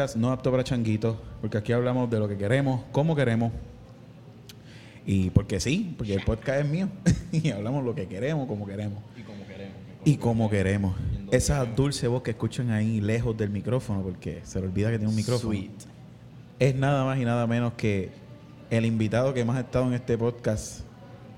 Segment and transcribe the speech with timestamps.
[0.00, 3.52] Podcast no apto para changuitos, porque aquí hablamos de lo que queremos, cómo queremos.
[5.04, 6.88] Y porque sí, porque el podcast es mío.
[7.32, 9.02] y hablamos lo que queremos, como queremos.
[9.16, 9.76] Y como queremos.
[10.04, 10.96] Y como queremos.
[11.30, 15.10] Esa dulce voz que escuchan ahí lejos del micrófono, porque se le olvida que tiene
[15.10, 15.52] un micrófono.
[15.52, 15.70] Sweet.
[16.58, 18.10] Es nada más y nada menos que
[18.70, 20.80] el invitado que más ha estado en este podcast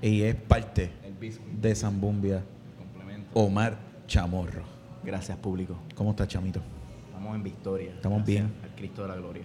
[0.01, 0.89] y es parte
[1.61, 2.43] de Zambumbia.
[3.33, 3.77] Omar
[4.07, 4.63] Chamorro.
[5.03, 5.75] Gracias, público.
[5.95, 6.61] ¿Cómo estás, chamito?
[7.23, 7.91] Estamos en victoria.
[7.91, 8.51] Estamos bien.
[8.61, 9.43] Al Cristo de la Gloria.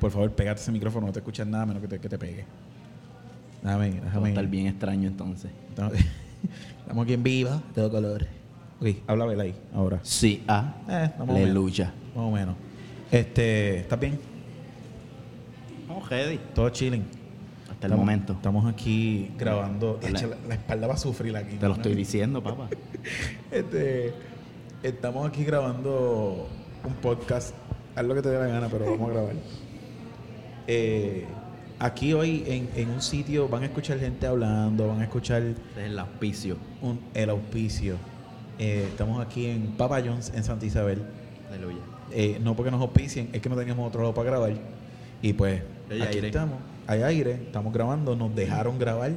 [0.00, 2.46] Por favor, pégate ese micrófono, no te escuchas nada menos que te, que te pegue.
[3.62, 4.28] Déjame, déjame.
[4.30, 5.50] estar bien extraño entonces.
[5.68, 5.92] Estamos,
[7.02, 8.26] aquí en viva, todo color.
[8.80, 10.00] Ok, habla vela ahí, ahora.
[10.02, 10.74] Sí, ah.
[10.88, 11.92] Eh, Aleluya.
[12.16, 12.56] Más o menos.
[13.10, 14.18] Este, ¿estás bien?
[15.82, 16.40] Estamos ready.
[16.54, 17.04] Todo chilling.
[17.70, 18.32] Hasta el momento.
[18.32, 20.00] Estamos aquí grabando.
[20.00, 21.56] La, la espalda va a sufrir aquí.
[21.56, 22.70] Te lo estoy diciendo, papá.
[23.50, 24.14] Este,
[24.82, 26.48] estamos aquí grabando
[26.84, 27.54] un podcast.
[27.94, 29.34] Haz lo que te dé la gana, pero vamos a grabar.
[30.70, 31.24] Eh,
[31.78, 35.56] aquí hoy en, en un sitio van a escuchar gente hablando, van a escuchar es
[35.78, 36.58] el auspicio.
[36.82, 37.96] un, el auspicio.
[38.58, 41.02] Eh, estamos aquí en Papa John's en Santa Isabel.
[41.48, 41.78] Aleluya.
[42.10, 44.52] Eh, no porque nos auspicien, es que no teníamos otro lado para grabar.
[45.22, 46.26] Y pues, Hay aquí aire.
[46.28, 46.58] estamos.
[46.86, 49.12] Hay aire, estamos grabando, nos dejaron grabar,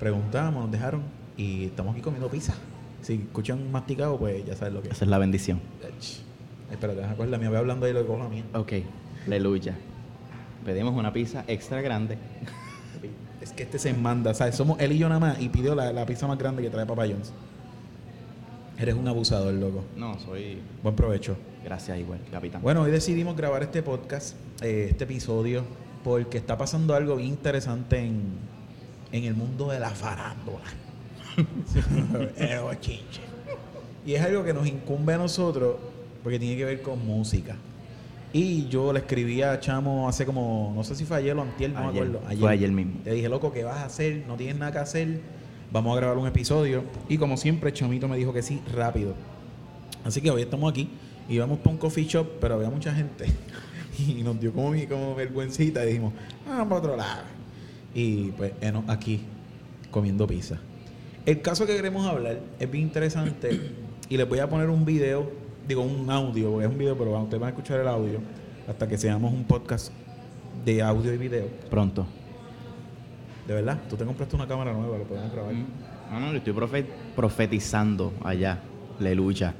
[0.00, 1.02] preguntamos, nos dejaron
[1.36, 2.54] y estamos aquí comiendo pizza.
[3.02, 4.94] Si escuchan masticado, pues ya sabes lo que es.
[4.94, 5.60] Esa es la bendición.
[5.82, 6.22] Ech.
[6.70, 7.48] Espérate, deja coger la mía.
[7.48, 8.44] Voy hablando ahí lo que cojo la mía.
[8.54, 8.72] Ok.
[9.26, 9.74] Aleluya.
[10.64, 12.18] Pedimos una pizza extra grande.
[13.40, 14.56] Es que este se manda, ¿sabes?
[14.56, 16.86] Somos él y yo nada más y pidió la, la pizza más grande que trae
[16.86, 17.32] Papa John's.
[18.78, 19.84] Eres un abusador, loco.
[19.96, 20.58] No, soy.
[20.82, 21.36] Buen provecho.
[21.64, 22.60] Gracias, igual, capitán.
[22.62, 25.64] Bueno, hoy decidimos grabar este podcast, eh, este episodio,
[26.04, 28.22] porque está pasando algo bien interesante en,
[29.12, 30.64] en el mundo de la farándula.
[34.06, 35.76] Y es algo que nos incumbe a nosotros
[36.26, 37.54] porque tiene que ver con música.
[38.32, 41.70] Y yo le escribí a Chamo hace como, no sé si fue ayer o antier,
[41.70, 42.02] no me Ayer.
[42.02, 42.40] acuerdo.
[42.40, 42.94] Fue ayer mismo.
[43.04, 44.24] Le dije, loco, ¿qué vas a hacer?
[44.26, 45.20] No tienes nada que hacer.
[45.70, 46.82] Vamos a grabar un episodio.
[47.08, 49.14] Y como siempre, Chamito me dijo que sí, rápido.
[50.02, 50.88] Así que hoy estamos aquí
[51.28, 53.26] y vamos para un coffee shop, pero había mucha gente.
[54.08, 56.12] Y nos dio como, como vergüencita y dijimos,
[56.44, 57.22] vamos para otro lado.
[57.94, 59.20] Y pues enos aquí
[59.92, 60.58] comiendo pizza.
[61.24, 63.60] El caso que queremos hablar es bien interesante
[64.08, 67.18] y les voy a poner un video, digo un audio, porque es un video, pero
[67.20, 68.20] ustedes van a escuchar el audio
[68.68, 69.92] hasta que seamos un podcast
[70.64, 71.46] de audio y video.
[71.70, 72.06] Pronto.
[73.46, 75.54] De verdad, tú te compraste una cámara nueva, lo podemos grabar.
[76.10, 78.60] No, no, yo estoy profe- profetizando allá.
[78.98, 79.54] Aleluya.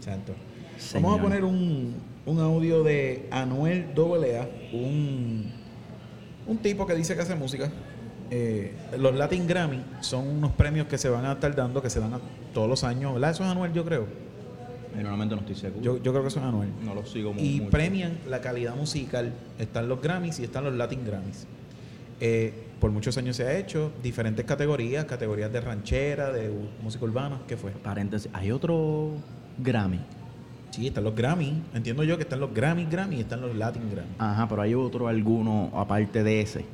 [0.00, 0.32] Santo.
[0.78, 1.02] Señor.
[1.04, 1.94] Vamos a poner un,
[2.26, 5.50] un audio de Anuel AA, un,
[6.46, 7.70] un tipo que dice que hace música.
[8.30, 12.00] Eh, los Latin Grammy son unos premios que se van a estar dando, que se
[12.00, 12.20] dan a-
[12.54, 13.12] todos los años.
[13.12, 13.30] ¿Verdad?
[13.30, 14.06] Eso es Anuel, yo creo.
[14.96, 15.82] Normalmente no estoy seguro.
[15.82, 16.70] Yo, yo creo que eso es Anuel.
[16.84, 17.70] no lo sigo muy Y mucho.
[17.70, 19.32] premian la calidad musical.
[19.58, 21.46] Están los Grammys y están los Latin Grammys.
[22.20, 26.50] Eh, por muchos años se ha hecho diferentes categorías, categorías de ranchera, de
[26.82, 27.70] música urbana, ¿qué fue?
[27.70, 29.10] Paréntesis, hay otro
[29.58, 30.00] Grammy.
[30.70, 31.62] Sí, están los Grammy.
[31.74, 34.10] Entiendo yo que están los Grammy Grammy y están los Latin Grammy.
[34.18, 36.64] Ajá, pero hay otro alguno aparte de ese.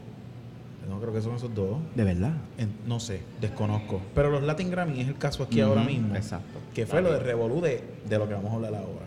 [0.88, 1.76] No creo que son esos dos.
[1.94, 2.32] De verdad.
[2.56, 4.00] En- no sé, desconozco.
[4.14, 6.14] Pero los Latin Grammy es el caso aquí ahora mismo.
[6.16, 6.58] exacto.
[6.74, 9.06] Que fue lo de Revolú de, de lo que vamos a hablar ahora.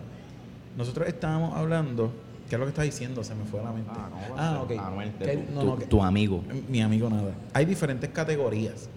[0.77, 2.11] Nosotros estábamos hablando.
[2.49, 3.23] ¿Qué es lo que está diciendo?
[3.23, 3.91] Se me fue a la mente.
[4.37, 4.71] Ah, ok.
[4.77, 6.43] Anuel, Que- tu, no, tu- no, tu amigo.
[6.69, 7.31] mi amigo nada.
[7.53, 8.89] Hay diferentes categorías.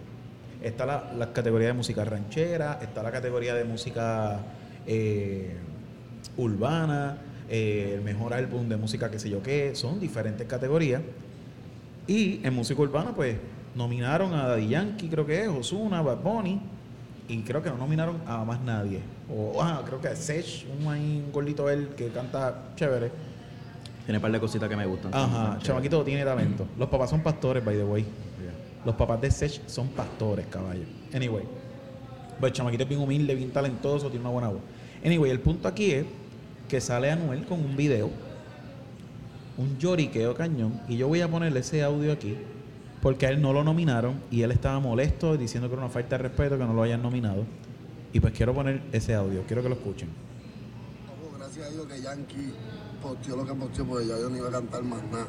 [0.62, 4.40] Está la, la categoría de música ranchera, está la categoría de música
[4.86, 5.56] eh,
[6.36, 9.74] urbana, eh, el mejor álbum de música que sé yo qué.
[9.74, 11.02] Son diferentes categorías.
[12.06, 13.36] Y en música urbana, pues,
[13.74, 16.60] nominaron a Daddy Yankee, creo que es, Ozuna, Bad Bunny,
[17.28, 19.00] y creo que no nominaron a más nadie.
[19.30, 23.10] O, ah, creo que es Sech, un, un gordito él que canta chévere.
[24.04, 25.14] Tiene un par de cositas que me gustan.
[25.14, 25.62] Ajá, Chévere.
[25.62, 26.66] chamaquito tiene talento.
[26.78, 28.04] Los papás son pastores, by the way.
[28.84, 30.84] Los papás de Sech son pastores, caballo.
[31.14, 31.44] Anyway.
[32.38, 34.60] Pues chamaquito es bien humilde, bien talentoso, tiene una buena voz.
[35.02, 36.04] Anyway, el punto aquí es
[36.68, 38.10] que sale Anuel con un video,
[39.56, 42.36] un lloriqueo cañón, y yo voy a ponerle ese audio aquí
[43.04, 46.16] porque a él no lo nominaron y él estaba molesto diciendo que era una falta
[46.16, 47.44] de respeto que no lo hayan nominado.
[48.14, 50.08] Y pues quiero poner ese audio, quiero que lo escuchen.
[51.36, 52.54] Gracias a Dios que Yankee
[53.02, 55.26] posteó lo que posteó, porque ya yo no iba a cantar más nada.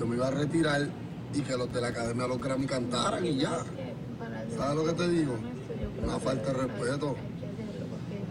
[0.00, 0.88] Yo me iba a retirar
[1.32, 3.56] y que los de la Academia de los Grammy cantaran y ya.
[4.56, 5.36] ¿Sabes lo que te digo?
[6.02, 7.14] Una falta de respeto.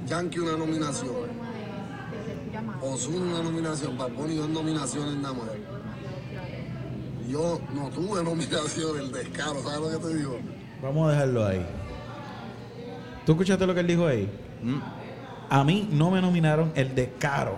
[0.06, 1.41] Yankee una nominación.
[2.82, 3.98] Ozuna una nominación.
[3.98, 5.48] Bad Bunny dos nominaciones nada más.
[7.30, 10.38] Yo no tuve nominación, el descaro, ¿sabes lo que te digo?
[10.82, 11.66] Vamos a dejarlo ahí.
[13.26, 14.30] ¿Tú escuchaste lo que él dijo ahí?
[14.62, 14.80] Mm.
[15.50, 17.58] A mí no me nominaron el de Caro.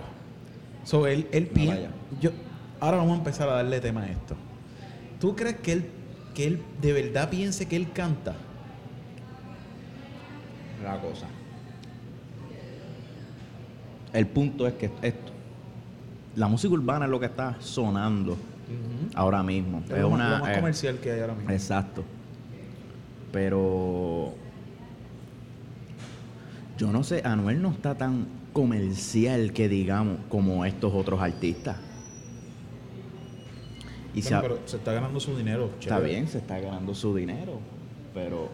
[0.84, 1.90] So, él, él No, piensa.
[2.20, 2.30] Yo,
[2.80, 4.36] ahora vamos a empezar a darle tema a esto.
[5.20, 5.90] ¿Tú crees que él,
[6.34, 8.34] que él de verdad piense que él canta?
[10.82, 11.26] La cosa.
[14.14, 15.32] El punto es que esto,
[16.36, 18.36] la música urbana es lo que está sonando
[19.14, 19.82] ahora mismo.
[19.86, 21.50] Es Es una, lo más eh, comercial que hay ahora mismo.
[21.50, 22.02] Exacto.
[23.32, 24.32] Pero
[26.78, 31.76] yo no sé, Anuel no está tan comercial que digamos como estos otros artistas.
[34.14, 35.66] Y Bueno, se ha- pero se está ganando su dinero.
[35.80, 36.08] está chévere.
[36.14, 37.58] bien, se está ganando su dinero,
[38.14, 38.48] pero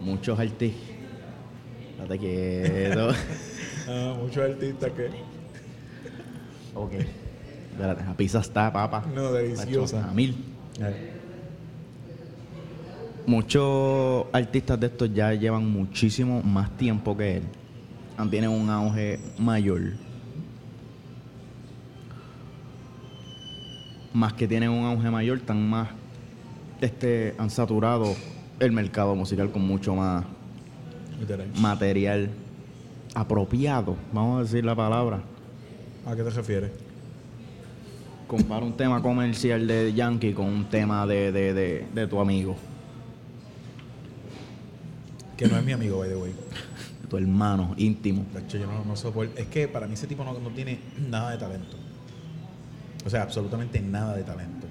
[0.00, 0.80] muchos artistas.
[2.02, 3.12] Estate quieto.
[3.88, 5.10] Ah, muchos artistas que.
[6.76, 6.92] ok.
[7.72, 9.04] Espérate, la pizza está, papa.
[9.12, 10.08] No, deliciosa.
[10.08, 10.36] A mil.
[13.26, 17.42] Muchos artistas de estos ya llevan muchísimo más tiempo que él.
[18.30, 19.80] Tienen un auge mayor.
[24.12, 25.88] Más que tienen un auge mayor, tan más
[26.80, 28.14] este, han saturado
[28.58, 30.24] el mercado musical con mucho más
[31.20, 31.48] Literal.
[31.60, 32.30] material
[33.14, 35.20] apropiado, vamos a decir la palabra.
[36.06, 36.70] ¿A qué te refieres?
[38.26, 42.56] Compara un tema comercial de Yankee con un tema de, de, de, de tu amigo,
[45.36, 46.32] Que no es mi amigo, by the way.
[47.08, 48.24] tu hermano íntimo.
[48.32, 49.38] De hecho, yo no, no soporto.
[49.40, 50.78] Es que para mí ese tipo no, no tiene
[51.08, 51.76] nada de talento.
[53.04, 54.66] O sea, absolutamente nada de talento.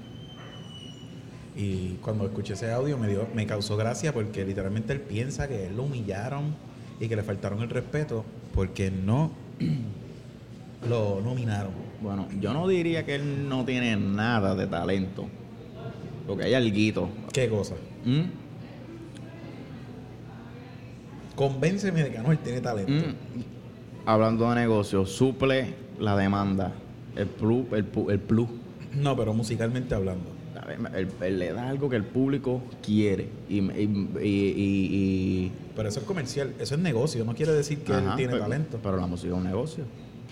[1.62, 5.66] Y cuando escuché ese audio me dio, me causó gracia porque literalmente él piensa que
[5.68, 6.56] él lo humillaron
[7.02, 8.24] y que le faltaron el respeto
[8.56, 9.32] porque no
[10.90, 11.72] lo nominaron.
[12.02, 15.26] Bueno, yo no diría que él no tiene nada de talento.
[16.26, 17.10] Porque hay alguito.
[17.34, 17.76] ¿Qué cosa?
[18.06, 18.22] ¿Mm?
[21.36, 22.92] Convénceme de que Anuel tiene talento.
[22.92, 23.42] ¿Mm?
[24.06, 26.72] Hablando de negocios, suple la demanda.
[27.16, 28.48] El plus, el, pu- el plus.
[28.96, 30.39] No, pero musicalmente hablando.
[31.22, 33.30] Le da algo que el público quiere.
[33.50, 38.12] Y, y, y- Pero eso es comercial, eso es negocio, no quiere decir que Ajá,
[38.12, 38.80] él tiene pero- talento.
[38.82, 39.84] Pero la música es un negocio.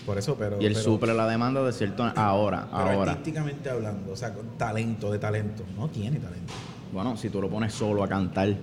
[0.06, 0.60] Por eso, pero.
[0.60, 2.04] y él pero- suple la demanda de cierto.
[2.16, 3.12] Ahora, Pero ahora.
[3.12, 5.64] artísticamente hablando, o sea, con talento, de talento.
[5.76, 6.52] No tiene talento.
[6.92, 8.54] Bueno, si tú lo pones solo a cantar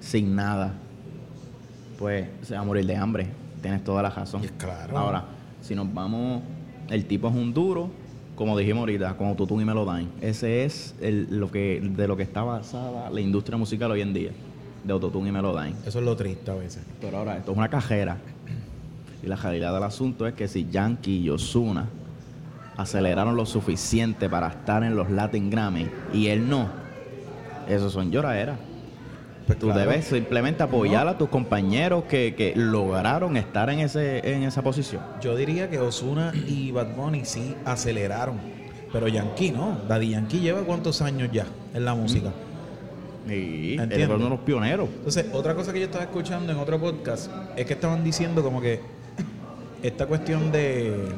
[0.00, 0.74] sin nada,
[1.98, 3.26] pues se va a morir de hambre.
[3.62, 4.44] Tienes toda la razón.
[4.44, 4.98] Y claro.
[4.98, 5.24] Ahora,
[5.62, 6.42] si nos vamos,
[6.90, 7.88] el tipo es un duro,
[8.36, 10.08] como dijimos ahorita, con Autotune y Melodyne.
[10.20, 14.12] Ese es el, lo que, de lo que está basada la industria musical hoy en
[14.12, 14.30] día,
[14.82, 15.74] de Autotune y Melodyne.
[15.86, 16.82] Eso es lo triste a veces.
[17.00, 18.18] Pero ahora, esto es una cajera.
[19.22, 21.86] Y la realidad del asunto es que si Yankee y Ozuna
[22.76, 26.68] aceleraron lo suficiente para estar en los Latin Grammy y él no,
[27.68, 28.58] esos son lloraderas.
[29.46, 29.80] Pues Tú claro.
[29.80, 35.02] debes simplemente apoyar a tus compañeros que, que lograron estar en, ese, en esa posición.
[35.20, 38.38] Yo diría que Osuna y Bad Bunny sí aceleraron.
[38.92, 39.76] Pero Yankee no.
[39.88, 42.30] Daddy Yankee lleva cuántos años ya en la música.
[43.28, 44.06] Y él Entiendo.
[44.06, 44.88] fue uno de los pioneros.
[44.96, 48.60] Entonces, otra cosa que yo estaba escuchando en otro podcast es que estaban diciendo como
[48.60, 48.80] que
[49.82, 51.08] esta cuestión de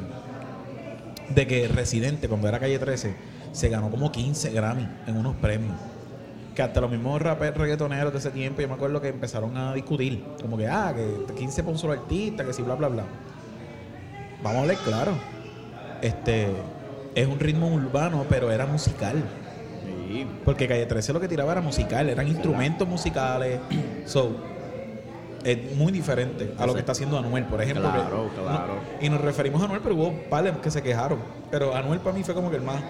[1.29, 3.13] de que Residente, cuando era calle 13,
[3.51, 5.75] se ganó como 15 Grammy en unos premios.
[6.57, 9.75] Que hasta los mismos raperos reggaetoneros de ese tiempo, yo me acuerdo que empezaron a
[9.75, 10.23] discutir.
[10.41, 13.03] Como que, ah, que 15 por un solo artista, que sí, bla, bla, bla.
[14.41, 15.11] Vamos a hablar claro.
[16.01, 16.47] Este
[17.13, 19.23] es un ritmo urbano, pero era musical.
[20.43, 23.59] Porque Calle 13 lo que tiraba era musical, eran instrumentos musicales.
[24.05, 24.35] So,
[25.43, 27.83] es muy diferente a lo que está haciendo Anuel, por ejemplo.
[27.91, 28.73] que- Claro, claro.
[28.99, 31.19] no- y nos referimos a Anuel, pero hubo pales que se quejaron.
[31.51, 32.81] Pero Anuel para mí fue como que el más.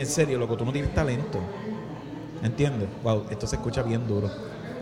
[0.00, 1.38] En serio, loco, tú no tienes talento.
[2.44, 2.88] ¿Entiendes?
[3.02, 4.30] Wow, esto se escucha bien duro.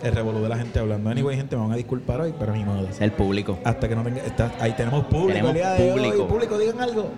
[0.03, 1.09] El revolú de la gente hablando.
[1.11, 2.89] Anyway, gente, me van a disculpar hoy, pero ni modo.
[2.89, 3.59] Es el público.
[3.65, 4.21] Hasta que no tenga.
[4.23, 5.29] está- ahí tenemos público.
[5.29, 5.99] Tenemos día de hoy.
[6.01, 6.27] público.
[6.29, 7.11] Público, digan algo.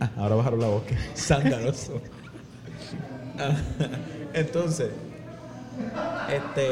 [0.00, 0.82] Ah, ahora bajaron la voz.
[0.84, 2.00] que Sandaloso.
[3.38, 3.50] Ah,
[4.34, 4.88] Entonces,
[6.32, 6.68] este.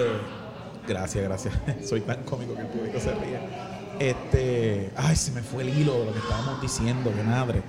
[0.88, 1.54] Gracias, gracias.
[1.86, 3.38] Soy tan cómico que el público se ríe.
[3.98, 4.90] Este.
[4.96, 7.60] Ay, se me fue el hilo de lo que estábamos diciendo, qué madre.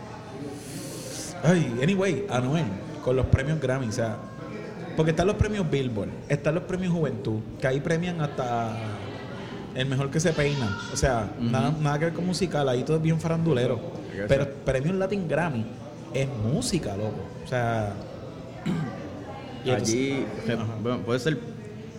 [1.43, 2.65] Ay, anyway, Anuel,
[3.03, 4.17] con los premios Grammy, o sea,
[4.95, 8.75] Porque están los premios Billboard, están los premios Juventud, que ahí premian hasta
[9.75, 10.77] el mejor que se peina.
[10.93, 13.79] O sea, nada, nada que ver con musical, ahí todo es bien farandulero.
[14.27, 15.65] Pero premios Latin Grammy
[16.13, 17.21] es música, loco.
[17.43, 17.93] O sea.
[19.65, 20.25] y Allí
[20.81, 21.37] bueno, puede ser.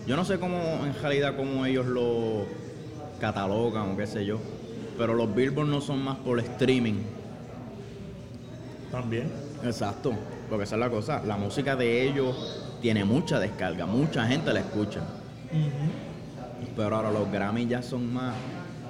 [0.07, 2.45] Yo no sé cómo, en realidad, cómo ellos lo
[3.21, 4.39] catalogan o qué sé yo.
[4.99, 7.03] Pero los Billboard no son más por streaming.
[8.91, 9.31] También.
[9.65, 10.13] Exacto.
[10.49, 11.23] Porque esa es la cosa.
[11.25, 13.87] La música de ellos tiene mucha descarga.
[13.87, 15.01] Mucha gente la escucha.
[16.77, 18.35] Pero ahora los Grammy ya son más.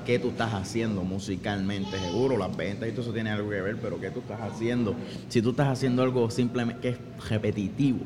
[0.06, 1.96] ¿Qué tú estás haciendo musicalmente?
[1.98, 4.96] Seguro, las ventas y todo eso tiene algo que ver, pero ¿qué tú estás haciendo?
[5.28, 8.00] Si tú estás haciendo algo simplemente que es repetitivo,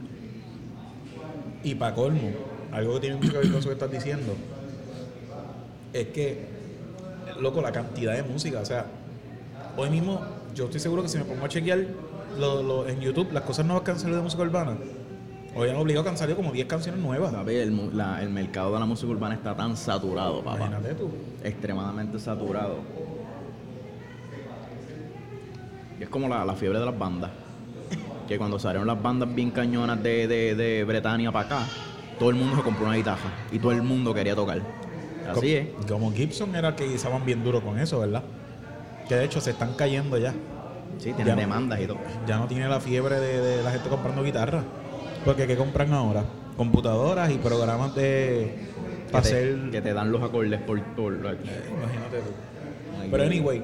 [1.63, 2.31] Y para colmo,
[2.71, 4.35] algo que tiene mucho que ver con eso que estás diciendo,
[5.93, 6.39] es que,
[7.41, 8.87] loco, la cantidad de música, o sea,
[9.77, 10.21] hoy mismo
[10.55, 11.87] yo estoy seguro que si me pongo a chequear
[12.39, 14.77] lo- lo- en YouTube las cosas nuevas que han salido de música urbana,
[15.57, 17.33] hoy han obligado que han salido como 10 canciones nuevas.
[17.33, 20.57] Papi, el, la- el mercado de la música urbana está tan saturado, papá.
[20.67, 21.11] Imagínate tú.
[21.43, 22.77] Extremadamente saturado.
[25.99, 27.31] Y es como la, la fiebre de las bandas.
[28.29, 31.67] Que cuando salieron las bandas bien cañonas de, de, de Bretaña para acá,
[32.19, 34.61] todo el mundo se compró una guitarra y todo el mundo quería tocar.
[35.31, 35.69] Así es.
[35.87, 38.23] Como- Como Gibson era el que guisaban bien duro con eso, ¿verdad?
[39.09, 40.33] Que de hecho se están cayendo ya.
[40.99, 41.99] Sí, tienen Ya no- demandas y todo.
[42.27, 44.65] Ya no tiene la fiebre de, de la gente comprando guitarra.
[45.27, 46.25] Porque ¿qué compran ahora?
[46.57, 48.55] Computadoras y programas de...
[49.07, 49.71] Que Para te, hacer...
[49.73, 50.81] que te dan los acordes por...
[50.95, 53.11] por Imagínate tú.
[53.11, 53.63] Pero anyway,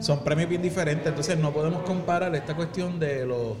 [0.00, 3.54] son premios bien diferentes, entonces no podemos comparar esta cuestión de los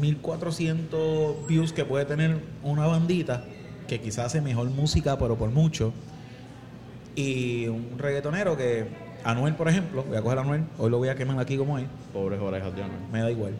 [0.00, 3.44] 1400 views que puede tener una bandita,
[3.86, 5.92] que quizás hace mejor música, pero por mucho,
[7.14, 8.86] y un reggaetonero que,
[9.24, 11.78] Anuel, por ejemplo, voy a coger a Anuel, hoy lo voy a quemar aquí como
[11.78, 13.00] es, Pobres orejas de Anuel.
[13.12, 13.52] me da igual.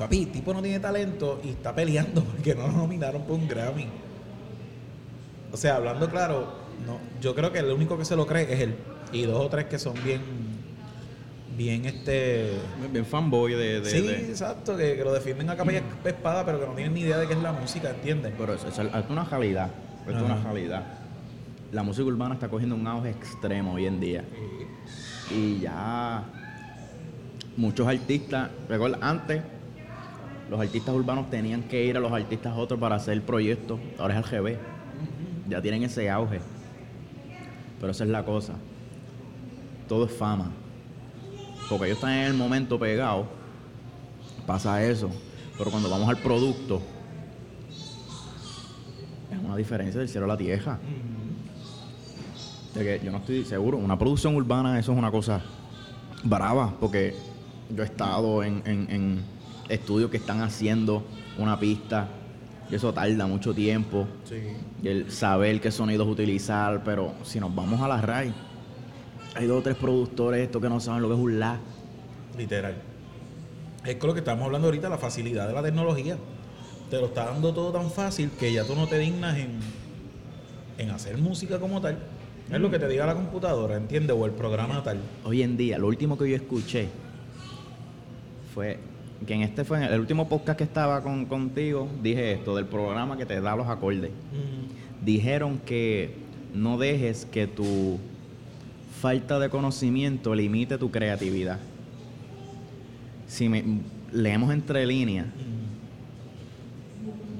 [0.00, 3.86] Papi, tipo no tiene talento y está peleando porque no lo nominaron por un Grammy.
[5.52, 6.48] O sea, hablando claro,
[6.86, 8.74] no, yo creo que el único que se lo cree es él.
[9.12, 10.20] Y dos o tres que son bien,
[11.56, 12.52] bien este...
[12.90, 13.80] Bien fanboy de...
[13.82, 16.66] de- sí, de- exacto, que, que lo defienden a capa y a espada, pero que
[16.66, 18.32] no tienen ni idea de qué es la música, ¿entiendes?
[18.38, 19.68] Pero es, es- es una realidad.
[20.08, 20.24] Es Ajá.
[20.24, 20.84] una realidad.
[21.72, 24.24] La música urbana está cogiendo un auge extremo hoy en día.
[25.30, 26.24] Y ya
[27.56, 29.42] muchos artistas, recuerda, antes
[30.50, 33.78] los artistas urbanos tenían que ir a los artistas otros para hacer proyectos.
[33.98, 34.58] Ahora es al revés.
[35.48, 36.40] Ya tienen ese auge.
[37.80, 38.54] Pero esa es la cosa.
[39.88, 40.50] Todo es fama.
[41.68, 43.26] Porque ellos están en el momento pegados.
[44.46, 45.08] Pasa eso.
[45.56, 46.82] Pero cuando vamos al producto,
[49.32, 50.78] es una diferencia del cielo a la tierra.
[52.74, 53.78] De que yo no estoy seguro.
[53.78, 55.42] Una producción urbana, eso es una cosa
[56.24, 57.14] brava, porque
[57.74, 59.39] yo he estado en- en
[59.70, 61.04] estudios que están haciendo
[61.38, 62.08] una pista
[62.70, 64.06] y eso tarda mucho tiempo.
[64.24, 64.36] Sí.
[64.82, 68.32] Y el saber qué sonidos utilizar, pero si nos vamos a la RAI,
[69.34, 71.58] hay dos o tres productores estos que no saben lo que es un lag.
[72.36, 72.74] Literal.
[73.84, 76.16] Es con lo que estamos hablando ahorita, la facilidad de la tecnología.
[76.90, 79.58] Te lo está dando todo tan fácil que ya tú no te dignas en,
[80.78, 81.98] en hacer música como tal.
[82.50, 84.16] Es lo que te diga la computadora, ¿entiendes?
[84.18, 84.98] O el programa tal.
[85.24, 86.88] Hoy en día, lo último que yo escuché
[88.52, 88.78] fue
[89.26, 92.66] que en este fue en el último podcast que estaba con, contigo, dije esto del
[92.66, 94.10] programa que te da los acordes.
[95.04, 96.14] Dijeron que
[96.54, 97.98] no dejes que tu
[99.00, 101.58] falta de conocimiento limite tu creatividad.
[103.26, 103.64] Si me,
[104.12, 105.26] leemos entre líneas,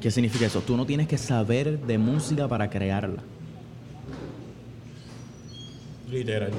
[0.01, 0.61] ¿qué significa eso?
[0.61, 3.23] Tú no tienes que saber de música para crearla.
[6.11, 6.51] Literal.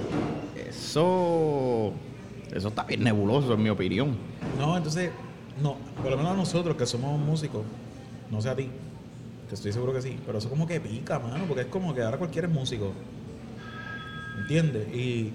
[0.68, 1.94] Eso,
[2.62, 4.15] eso está bien nebuloso, en mi opinión.
[4.58, 5.12] No, entonces,
[5.62, 7.63] no, por lo menos nosotros que somos músicos,
[8.30, 8.70] no sé a ti,
[9.50, 12.01] que estoy seguro que sí, pero eso como que pica, mano, porque es como que
[12.01, 12.94] ahora cualquiera es músico.
[14.39, 14.94] ¿Entiendes?
[14.94, 15.34] Y,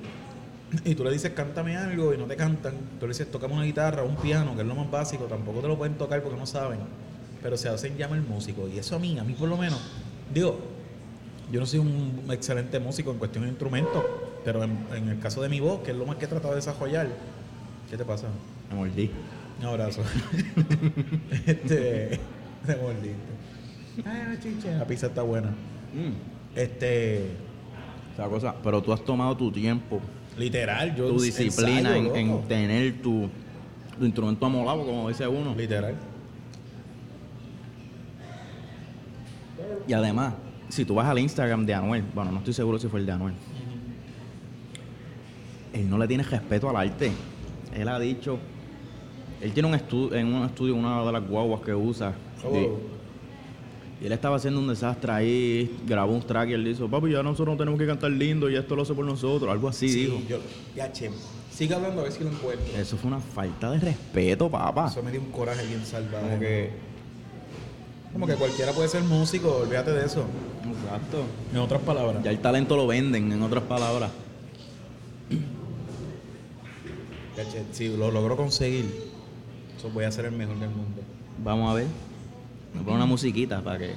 [0.85, 2.75] y tú le dices, cántame algo y no te cantan.
[2.99, 5.68] Tú le dices, tócame una guitarra, un piano, que es lo más básico, tampoco te
[5.68, 6.78] lo pueden tocar porque no saben.
[7.42, 8.68] Pero se hacen llama el músico.
[8.68, 9.80] Y eso a mí, a mí por lo menos,
[10.33, 10.59] digo,
[11.50, 14.02] yo no soy un excelente músico en cuestión de instrumentos,
[14.47, 16.50] pero en, en el caso de mi voz, que es lo más que he tratado
[16.50, 17.09] de desarrollar,
[17.91, 18.29] ¿qué te pasa?
[18.71, 19.11] Me mordí.
[19.59, 20.03] Un abrazo.
[21.47, 22.21] este.
[22.65, 24.05] Te mordiste.
[24.05, 24.76] Ay, chiche.
[24.76, 25.49] La pizza está buena.
[25.49, 26.12] Mm.
[26.55, 27.26] Este.
[28.15, 30.00] Esa cosa, pero tú has tomado tu tiempo,
[30.38, 33.29] Literal, yo tu disciplina ensayo, en, en tener tu,
[33.99, 35.57] tu instrumento amolado, como dice uno.
[35.57, 35.97] Literal.
[39.88, 40.35] Y además,
[40.69, 43.12] si tú vas al Instagram de Anuel, bueno, no estoy seguro si fue el de
[43.12, 43.35] Anuel,
[45.80, 47.12] él no le tiene respeto al arte.
[47.75, 48.38] Él ha dicho,
[49.40, 52.14] él tiene un estudio, en un estudio, una de las guaguas que usa,
[52.45, 52.78] Oh.
[54.00, 57.23] Y él estaba haciendo un desastre ahí, grabó un track y él dijo, papi, ya
[57.23, 59.50] nosotros no tenemos que cantar lindo y esto lo hace por nosotros.
[59.50, 60.21] Algo así dijo.
[60.28, 60.38] yo,
[60.75, 61.11] ya, che.
[61.50, 62.76] Sigue hablando a ver si lo encuentro.
[62.76, 64.88] Eso fue una falta de respeto, papá.
[64.88, 66.26] Eso me dio un coraje bien salvaje.
[66.26, 66.71] Como que...
[68.12, 70.25] Como que cualquiera puede ser músico, olvídate de eso.
[70.85, 71.25] Exacto.
[71.52, 72.23] En otras palabras.
[72.23, 74.11] Ya el talento lo venden, en otras palabras.
[77.73, 78.87] Si lo logro conseguir,
[79.76, 81.02] eso voy a ser el mejor del mundo.
[81.45, 81.87] Vamos a ver.
[82.75, 83.90] Me pone una musiquita para que...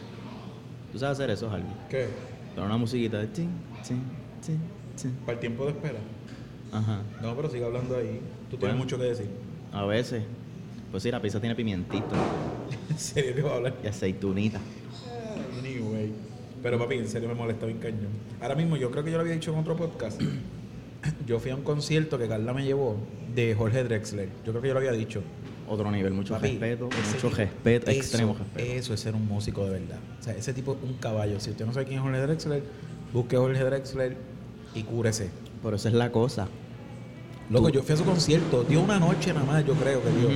[0.92, 1.72] ¿Tú sabes hacer eso, Harvey?
[1.90, 2.08] ¿Qué?
[2.56, 3.32] Pone una musiquita de...
[3.32, 3.50] Chin,
[3.84, 4.02] chin,
[4.42, 4.60] chin,
[4.96, 5.18] chin.
[5.26, 6.00] Para el tiempo de espera.
[6.72, 7.02] Ajá.
[7.22, 8.20] No, pero sigue hablando ahí.
[8.50, 9.30] Tú tienes mucho que decir.
[9.72, 10.24] A veces.
[10.92, 12.08] Pues sí, la pizza tiene pimientito
[12.90, 13.76] ¿En serio que va a hablar?
[13.84, 14.60] y aceitunita.
[15.60, 16.12] Anyway.
[16.62, 18.10] Pero papi, en serio me molesta bien cañón.
[18.42, 20.22] Ahora mismo, yo creo que yo lo había dicho en otro podcast.
[21.26, 22.98] Yo fui a un concierto que Carla me llevó
[23.36, 24.30] de Jorge Drexler.
[24.46, 25.22] Yo creo que yo lo había dicho.
[25.68, 28.72] Otro nivel, mucho Papi, respeto, mucho respeto, eso- extremo respeto.
[28.74, 30.00] Eso es ser un músico de verdad.
[30.20, 31.40] O sea, ese tipo es un caballo.
[31.40, 32.64] Si usted no sabe quién es Jorge Drexler,
[33.14, 34.18] busque Jorge Drexler
[34.74, 35.30] y cúrese.
[35.62, 36.48] Pero esa es la cosa.
[37.52, 38.64] Loco, yo fui a su concierto.
[38.64, 40.30] Dio una noche nada más, yo creo que dio.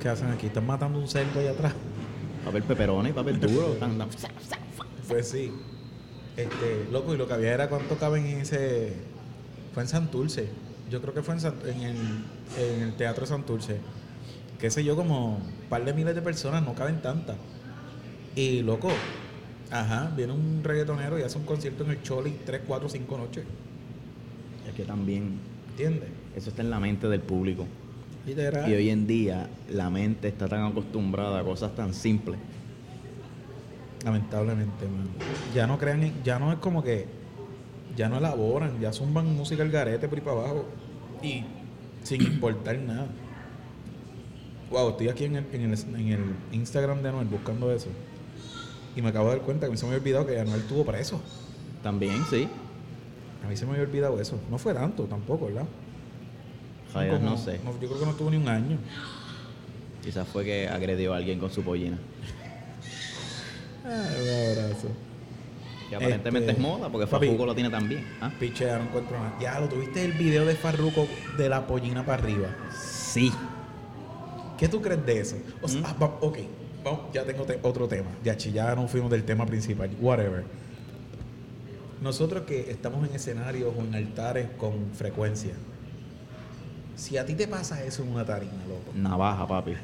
[0.00, 0.46] ¿Qué hacen aquí?
[0.46, 1.72] ¿Están matando un cerdo ahí atrás?
[2.44, 3.76] Papel peperoni, papel duro.
[5.08, 5.50] Pues sí.
[6.36, 8.92] Este, loco, y lo que había era cuánto caben en ese.
[9.74, 10.48] Fue en Santurce.
[10.90, 11.96] Yo creo que fue en, San- en, el,
[12.58, 13.78] en el Teatro de Santurce.
[14.58, 17.36] Qué sé yo, como un par de miles de personas, no caben tantas.
[18.34, 18.90] Y loco,
[19.70, 23.44] ajá, viene un reggaetonero y hace un concierto en el Choli 3, 4, 5 noches.
[24.66, 25.38] Es que también
[25.70, 26.08] ¿Entiendes?
[26.36, 27.66] eso está en la mente del público.
[28.26, 28.68] Literal.
[28.70, 32.38] Y hoy en día la mente está tan acostumbrada a cosas tan simples.
[34.04, 35.08] Lamentablemente, man.
[35.54, 37.06] Ya no crean, en- ya no es como que,
[37.98, 40.64] ya no elaboran, ya zumban música al garete por ahí para abajo
[41.20, 41.42] y
[42.04, 43.08] sin importar nada.
[44.70, 46.20] Wow, estoy aquí en el, en el, en el
[46.52, 47.88] Instagram de Anuel buscando eso.
[48.94, 50.60] Y me acabo de dar cuenta que a mí se me había olvidado que Anuel
[50.60, 51.20] estuvo preso.
[51.82, 52.48] También, sí.
[53.44, 54.38] A mí se me había olvidado eso.
[54.48, 55.66] No fue tanto tampoco, ¿verdad?
[56.92, 57.58] Como- no sé.
[57.64, 58.78] yo creo que no tuvo ni un año.
[60.04, 61.98] Quizás fue que agredió a alguien con su pollina.
[63.84, 64.88] Ay, un abrazo.
[65.88, 67.06] Que aparentemente Este, es moda, porque.
[67.06, 68.04] Fajuco lo tiene también.
[68.20, 68.30] ¿Ah?
[68.38, 69.36] Pichea, no encuentro nada.
[69.40, 72.48] Ya, lo tuviste el video de Farruko de la pollina para arriba.
[72.78, 73.32] Sí.
[74.58, 75.36] ¿Qué tú crees de eso?
[75.62, 75.84] O sea, ¿Mm?
[75.86, 76.38] ah, va- ok,
[76.84, 78.08] vamos, ya tengo te- otro tema.
[78.24, 79.88] Ya, ya no fuimos del tema principal.
[80.00, 80.44] Whatever.
[82.02, 85.52] Nosotros que estamos en escenarios o en altares con frecuencia.
[86.96, 88.92] Si a ti te pasa eso en una tarima, loco.
[88.94, 89.74] Navaja, papi.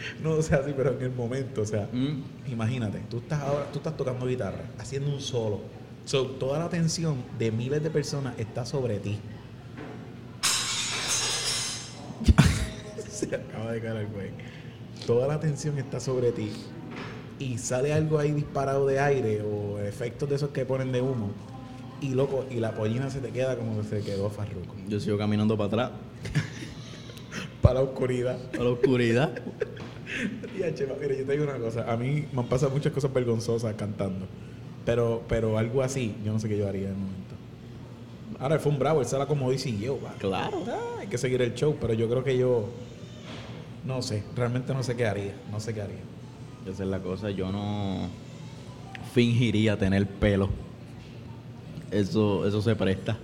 [0.22, 2.22] No o sea así, pero en el momento, o sea, Mm.
[2.50, 5.60] imagínate, tú estás ahora, tú estás tocando guitarra, haciendo un solo.
[6.04, 9.18] So, toda la atención de miles de personas está sobre ti.
[13.08, 14.30] Se acaba de caer el güey.
[15.06, 16.50] Toda la atención está sobre ti.
[17.38, 21.30] Y sale algo ahí disparado de aire o efectos de esos que ponen de humo.
[22.00, 24.74] Y loco, y la pollina se te queda como que se quedó farruco.
[24.88, 25.90] Yo sigo caminando para atrás,
[27.62, 28.38] Para la oscuridad.
[28.58, 29.38] a la oscuridad.
[30.58, 31.90] Ya, che, mira, yo te digo una cosa.
[31.90, 34.26] A mí me han pasado muchas cosas vergonzosas cantando.
[34.84, 37.34] Pero, pero algo así, yo no sé qué yo haría en el momento.
[38.38, 40.00] Ahora él fue un bravo, él se la acomodó y siguió.
[40.00, 40.14] va.
[40.18, 40.64] Claro.
[40.66, 42.68] Ah, hay que seguir el show, pero yo creo que yo.
[43.84, 45.34] No sé, realmente no sé qué haría.
[45.50, 46.00] No sé qué haría.
[46.66, 47.30] Esa es la cosa.
[47.30, 48.08] Yo no
[49.12, 50.48] fingiría tener pelo.
[51.90, 53.18] Eso, eso se presta.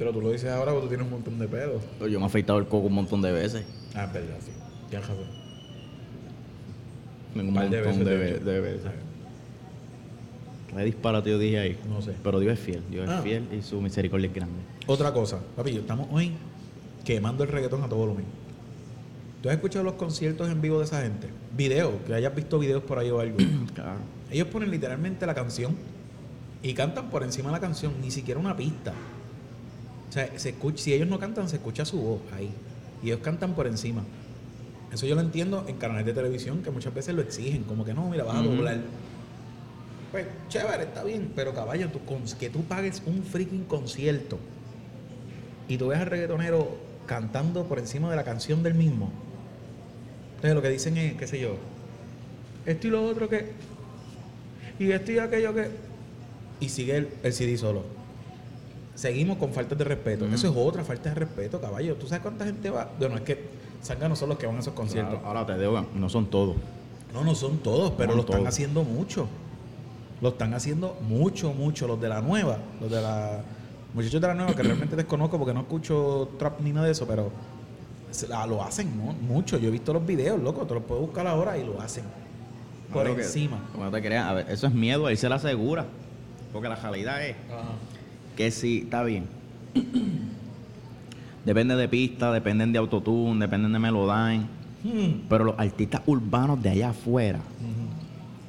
[0.00, 1.82] Pero tú lo dices ahora porque tú tienes un montón de pedos.
[2.00, 3.64] Yo me he afeitado el coco un montón de veces.
[3.94, 4.50] Ah, es verdad, sí.
[4.88, 5.24] Tienes razón.
[7.34, 8.90] Un montón de, veces, ve- de de veces.
[10.74, 11.78] ¿Qué disparate yo dije ahí?
[11.86, 12.14] No sé.
[12.24, 12.82] Pero Dios es fiel.
[12.90, 13.16] Dios Ah.
[13.18, 14.54] es fiel y su misericordia es grande.
[14.86, 16.32] Otra cosa, papi, estamos hoy
[17.04, 18.24] quemando el reggaetón a todo volumen.
[19.42, 21.28] ¿Tú has escuchado los conciertos en vivo de esa gente?
[21.56, 23.36] Videos, que hayas visto videos por ahí o algo.
[23.74, 23.98] Claro.
[24.30, 25.76] Ellos ponen literalmente la canción
[26.62, 28.92] y cantan por encima de la canción, ni siquiera una pista.
[30.10, 32.50] O sea, se escucha, si ellos no cantan, se escucha su voz ahí.
[33.02, 34.02] Y ellos cantan por encima.
[34.92, 37.94] Eso yo lo entiendo en canales de televisión que muchas veces lo exigen, como que
[37.94, 38.80] no, mira, vas a doblar.
[40.10, 42.00] Pues chévere, está bien, pero caballo, tú,
[42.40, 44.38] que tú pagues un freaking concierto
[45.68, 49.12] y tú ves al reggaetonero cantando por encima de la canción del mismo.
[50.36, 51.56] Entonces lo que dicen es, qué sé yo,
[52.66, 53.52] esto y lo otro que,
[54.80, 55.68] y esto y aquello que,
[56.58, 57.99] y sigue el, el CD solo.
[58.94, 60.24] Seguimos con faltas de respeto.
[60.26, 60.34] Ujú.
[60.34, 61.94] Eso es otra falta de respeto, caballo.
[61.96, 62.90] ¿Tú sabes cuánta gente va?
[62.98, 63.44] Bueno, es que
[63.82, 65.18] Sanga no son los que van a esos conciertos.
[65.24, 66.56] Ahora te digo, no son todos.
[67.14, 69.26] No, no son todos, pero No lo están haciendo mucho.
[70.20, 71.86] Lo están haciendo mucho, mucho.
[71.86, 73.40] Los de la nueva, los de la.
[73.94, 77.06] Muchachos de la nueva que realmente desconozco porque no escucho trap ni nada de eso,
[77.06, 77.30] pero
[78.12, 79.12] se la- lo hacen ¿no?
[79.14, 79.56] mucho.
[79.58, 82.04] Yo he visto los videos, loco, te los puedo buscar ahora y lo hacen.
[82.92, 83.60] Por que- encima.
[83.72, 85.86] como no te creas, a ver, eso es miedo a irse a la segura.
[86.52, 87.34] Porque la realidad es
[88.40, 89.26] que sí, está bien.
[91.44, 94.46] Depende de pista, dependen de autotune, dependen de Melodyne.
[94.82, 95.26] Hmm.
[95.28, 97.40] Pero los artistas urbanos de allá afuera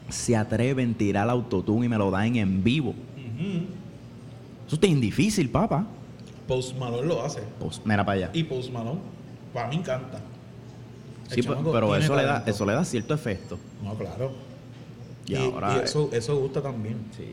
[0.10, 2.93] se atreven a tirar autotune y Melodyne en vivo.
[4.67, 5.86] Eso está difícil, papá.
[6.47, 7.41] Post Malone lo hace.
[7.60, 8.30] Pues mira para allá.
[8.34, 8.99] Y Post Malone,
[9.54, 10.19] para mí encanta.
[11.30, 13.58] El Sí, pero eso le, da, eso le da cierto efecto.
[13.84, 14.32] No, claro.
[15.27, 17.23] Y Y, ahora- y eso, eso gusta también, Sí.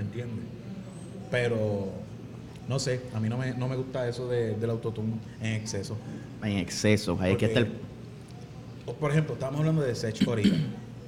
[0.00, 0.44] ¿entiendes?
[1.30, 1.88] Pero,
[2.68, 5.96] no sé, a mí no me, no me gusta eso de, del autotune en exceso.
[6.42, 7.18] En exceso.
[7.22, 7.66] Es que
[8.86, 10.56] o, Por ejemplo, estamos hablando de Sech ahorita.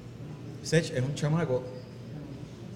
[0.63, 1.63] Sech es un chamaco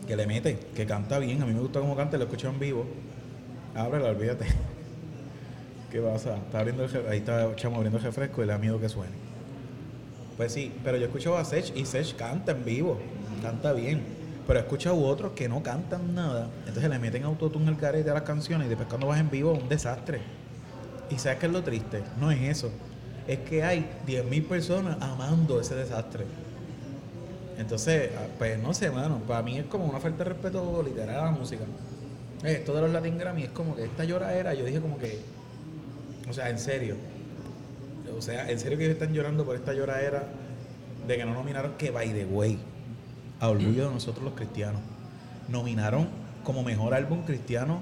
[0.07, 1.43] que le mete, que canta bien.
[1.43, 2.87] A mí me gusta cómo canta, lo escucho en vivo.
[3.75, 4.47] Ábrela, olvídate.
[5.91, 6.37] ¿Qué pasa?
[6.37, 8.89] Está abriendo el, ahí está el chamo abriendo el refresco y le da miedo que
[8.89, 9.13] suene.
[10.37, 12.99] Pues sí, pero yo he escuchado a Sech y Sech canta en vivo,
[13.43, 14.03] canta bien.
[14.47, 18.15] Pero he escuchado otros que no cantan nada, entonces le meten autotune al carete a
[18.15, 20.21] las canciones y después cuando vas en vivo es un desastre.
[21.11, 22.71] Y sabes qué es lo triste, no es eso,
[23.27, 26.25] es que hay 10.000 personas amando ese desastre.
[27.57, 31.21] Entonces, ah, pues no sé, mano, para mí es como una falta de respeto literal
[31.21, 31.65] a la música.
[32.43, 35.21] Eh, Esto de los Latin Grammy es como que esta lloradera, yo dije como que,
[36.29, 36.97] o sea, en serio,
[38.17, 40.25] o sea, en serio que ellos están llorando por esta lloradera
[41.07, 42.59] de que no nominaron que by the way,
[43.45, 44.81] a orgullo de nosotros los cristianos,
[45.49, 46.09] nominaron
[46.43, 47.81] como mejor álbum cristiano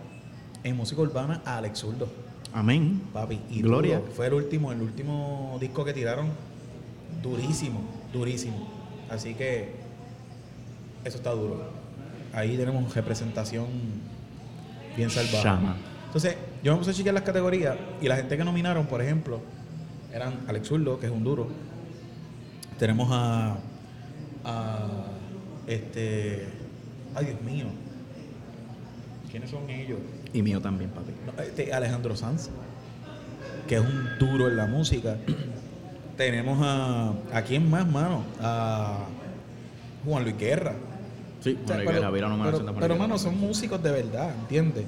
[0.64, 2.08] en música urbana a Alex Zurdo.
[2.52, 3.02] Amén.
[3.12, 3.98] Papi, y Gloria.
[4.00, 4.12] duro.
[4.12, 6.28] fue el último, el último disco que tiraron,
[7.22, 7.80] durísimo,
[8.12, 8.68] durísimo.
[9.08, 9.72] Así que
[11.04, 11.70] eso está duro.
[12.34, 13.66] Ahí tenemos representación
[14.96, 15.42] bien salvada.
[15.42, 15.76] Chama.
[16.06, 19.40] Entonces, yo me puse a chequear las categorías y la gente que nominaron, por ejemplo,
[20.12, 21.48] eran Alex Zurdo, que es un duro.
[22.78, 23.56] Tenemos a,
[24.44, 25.11] a
[25.66, 26.46] este,
[27.14, 27.66] ay Dios mío,
[29.30, 29.98] ¿quiénes son ellos?
[30.32, 31.12] Y mío también, papi.
[31.26, 32.48] No, este, Alejandro Sanz,
[33.68, 35.16] que es un duro en la música.
[36.16, 37.12] Tenemos a.
[37.32, 38.22] ¿A quién más, mano?
[38.40, 38.98] A
[40.04, 40.74] Juan Luis Guerra.
[41.40, 44.34] Sí, O sea, Juan Luis pero, Guerra, una pero- pero, mano, son músicos de verdad,
[44.40, 44.84] ¿entiendes?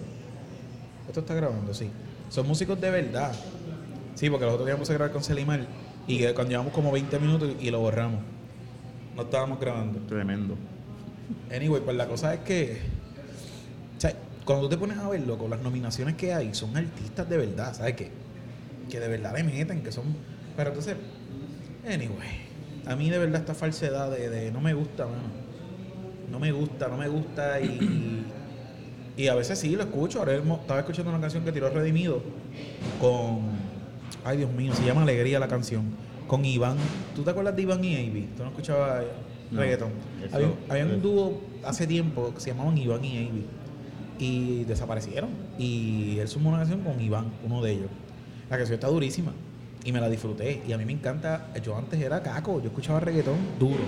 [1.09, 1.91] Esto está grabando, sí.
[2.29, 3.33] Son músicos de verdad.
[4.15, 5.67] Sí, porque nosotros íbamos a grabar con Selimar
[6.07, 8.21] y cuando llevamos como 20 minutos y lo borramos.
[9.17, 10.01] No estábamos grabando.
[10.01, 10.57] Tremendo.
[11.55, 12.79] Anyway, pues la cosa es que.
[13.97, 17.29] O sea, cuando tú te pones a verlo con las nominaciones que hay, son artistas
[17.29, 18.11] de verdad, ¿sabes qué?
[18.91, 20.05] Que de verdad le meten, que son.
[20.57, 20.97] Pero entonces.
[21.87, 22.45] Anyway.
[22.87, 25.45] A mí de verdad esta falsedad de, de no me gusta, mano.
[26.31, 28.25] No me gusta, no me gusta y.
[29.17, 30.19] Y a veces sí lo escucho.
[30.19, 32.23] Ahora estaba escuchando una canción que tiró Redimido
[33.01, 33.43] con.
[34.25, 35.85] Ay, Dios mío, se llama Alegría la canción.
[36.27, 36.77] Con Iván.
[37.15, 38.29] ¿Tú te acuerdas de Iván y Avi?
[38.37, 39.05] ¿Tú no escuchabas
[39.51, 39.91] No, reggaeton?
[40.25, 43.45] eso- Había, había un dúo hace tiempo que se llamaban Iván y Avi.
[44.19, 45.31] Y desaparecieron.
[45.59, 47.91] Y él sumó una canción con Iván, uno de ellos.
[48.51, 49.33] La canción está durísima.
[49.85, 50.63] Y me la disfruté.
[50.67, 51.53] Y a mí me encanta.
[51.63, 53.83] Yo antes era caco, yo escuchaba reggaetón duro.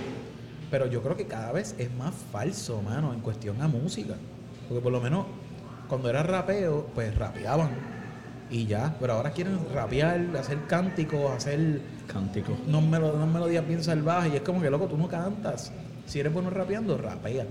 [0.69, 4.15] Pero yo creo que cada vez es más falso, mano, en cuestión a música.
[4.67, 5.25] Porque por lo menos
[5.87, 7.69] cuando era rapeo, pues rapeaban.
[8.49, 8.95] Y ya.
[8.99, 12.57] Pero ahora quieren rapear, hacer cánticos, hacer Cántico.
[12.67, 14.33] unos, melo- unas melodías bien salvajes.
[14.33, 15.71] Y es como que, loco, tú no cantas.
[16.05, 17.45] Si eres bueno rapeando, rapea.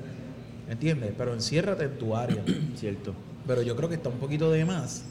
[0.71, 1.13] ¿Entiendes?
[1.17, 2.43] Pero enciérrate en tu área.
[2.77, 3.15] Cierto.
[3.47, 5.05] Pero yo creo que está un poquito de más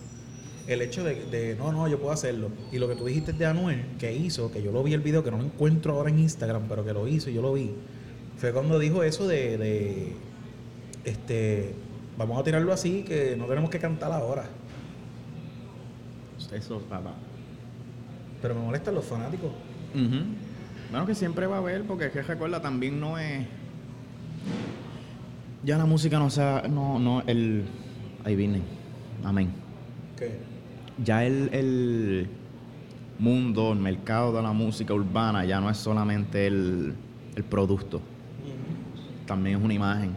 [0.67, 2.49] el hecho de, de, no, no, yo puedo hacerlo.
[2.71, 5.23] Y lo que tú dijiste de Anuel, que hizo, que yo lo vi el video,
[5.23, 7.71] que no lo encuentro ahora en Instagram, pero que lo hizo y yo lo vi,
[8.39, 10.13] fue cuando dijo eso de, de
[11.03, 11.73] este,
[12.17, 14.45] vamos a tirarlo así, que no tenemos que cantar ahora.
[16.51, 17.13] Eso, papá.
[18.41, 19.51] Pero me molestan los fanáticos.
[20.91, 23.45] Bueno, que siempre va a haber, porque es que recuerda, también no es.
[25.63, 26.63] Ya la música no sea.
[26.69, 27.63] No, no, el.
[28.23, 28.61] Ahí viene.
[29.23, 29.51] Amén.
[30.17, 30.39] Que,
[31.03, 32.29] Ya el, el
[33.19, 36.93] mundo, el mercado de la música urbana ya no es solamente el,
[37.35, 38.01] el producto,
[39.25, 40.15] también es una imagen.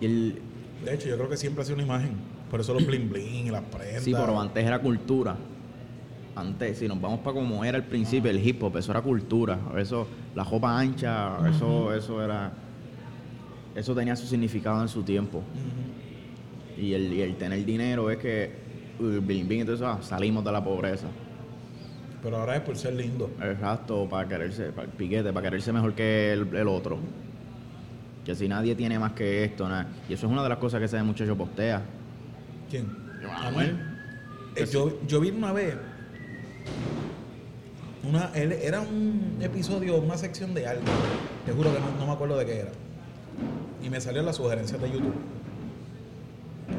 [0.00, 0.42] Y el,
[0.84, 2.35] de hecho, yo creo que siempre ha sido una imagen.
[2.56, 4.02] Por eso los bling bling y las prendas.
[4.02, 5.36] sí, pero antes era cultura.
[6.34, 9.58] Antes, si nos vamos para como era al principio, el hip hop, eso era cultura.
[9.76, 12.50] Eso, la ropa ancha, eso, eso era.
[13.74, 15.42] Eso tenía su significado en su tiempo.
[16.78, 18.52] Y el, y el tener dinero es que,
[19.00, 21.08] uh, bling, bling, entonces ah, salimos de la pobreza.
[22.22, 23.28] Pero ahora es por ser lindo.
[23.42, 27.00] Exacto, para quererse, para el piquete, para quererse mejor que el, el otro.
[28.24, 29.88] Que si nadie tiene más que esto, nada.
[30.08, 31.82] Y eso es una de las cosas que ese muchacho postea.
[32.70, 32.86] ¿Quién?
[33.30, 33.78] Anuel.
[34.56, 35.74] Eh, yo, yo vi una vez
[38.02, 40.84] Una, él, era un episodio, una sección de algo.
[41.44, 42.72] Te juro que no, no me acuerdo de qué era.
[43.82, 45.14] Y me salió la sugerencia de YouTube.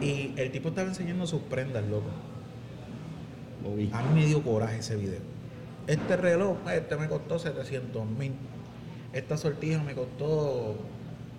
[0.01, 2.09] Y el tipo estaba enseñando sus prendas, loco.
[3.63, 3.89] Lo vi.
[3.93, 5.19] A mí me dio coraje ese video.
[5.87, 8.33] Este reloj, este me costó 700 mil.
[9.13, 10.75] Esta sortija me costó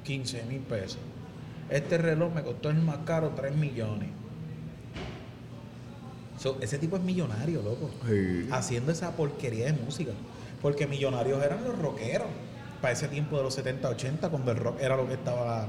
[0.05, 0.99] 15 mil pesos.
[1.71, 4.09] Este reloj me costó el más caro 3 millones.
[6.39, 7.91] So, ese tipo es millonario, loco.
[8.09, 8.49] Sí.
[8.53, 10.13] Haciendo esa porquería de música.
[10.63, 12.29] Porque millonarios eran los rockeros.
[12.81, 15.69] Para ese tiempo de los 70, 80, cuando el rock era lo que estaba.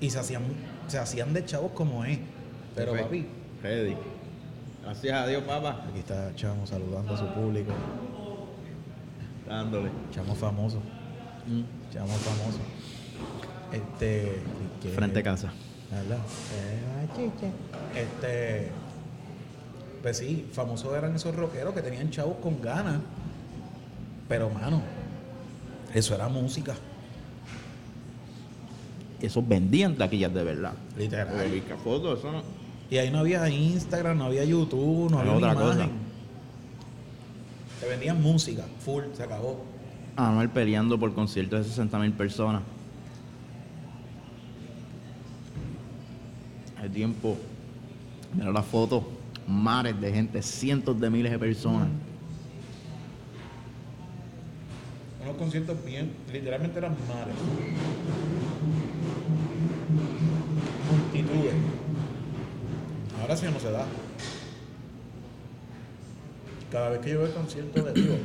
[0.00, 0.42] Y se hacían,
[0.88, 2.18] se hacían de chavos como es.
[2.74, 3.26] Pero papi,
[3.62, 3.96] Ready.
[4.82, 5.84] Gracias a Dios, papá.
[5.88, 7.72] aquí está Chamo saludando a su público.
[9.46, 9.90] Dándole.
[10.12, 10.80] Chamo famoso.
[11.92, 12.58] Chamo famoso.
[13.72, 14.40] Este.
[14.82, 15.52] que- Frente a casa.
[15.90, 16.18] ¿Verdad?
[16.56, 17.30] Eh.
[17.94, 18.70] Este.
[20.04, 22.96] Pues sí, famosos eran esos rockeros que tenían chavos con ganas.
[24.28, 24.82] Pero, mano,
[25.94, 26.74] eso era música.
[29.22, 30.74] Esos vendían taquillas de verdad.
[30.98, 31.28] Literal.
[31.28, 32.42] Porque fotos, eso no.
[32.90, 35.74] Y ahí no había Instagram, no había YouTube, no Era había otra ni cosa.
[35.76, 35.92] imagen.
[37.80, 39.64] Te vendían música, full, se acabó.
[40.16, 42.60] Anuel peleando por conciertos de 60 mil personas.
[46.82, 47.38] El tiempo.
[48.34, 49.02] Mira las fotos.
[49.46, 51.88] Mares de gente, cientos de miles de personas.
[55.22, 57.34] Unos conciertos bien, literalmente eran mares.
[60.90, 61.54] Multitudes.
[63.20, 63.84] Ahora sí no se da.
[66.70, 68.16] Cada vez que yo veo el concierto de Dios,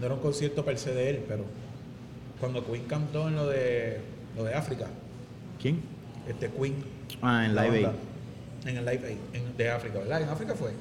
[0.00, 1.44] no era un concierto per se de él, pero
[2.40, 4.00] cuando Queen cantó en lo de
[4.36, 4.86] lo de África,
[5.60, 5.80] ¿Quién?
[6.28, 6.74] este Queen
[7.22, 7.86] Ah, en Live Aid.
[8.64, 10.22] En el Live en- de África, ¿verdad?
[10.22, 10.72] En África fue.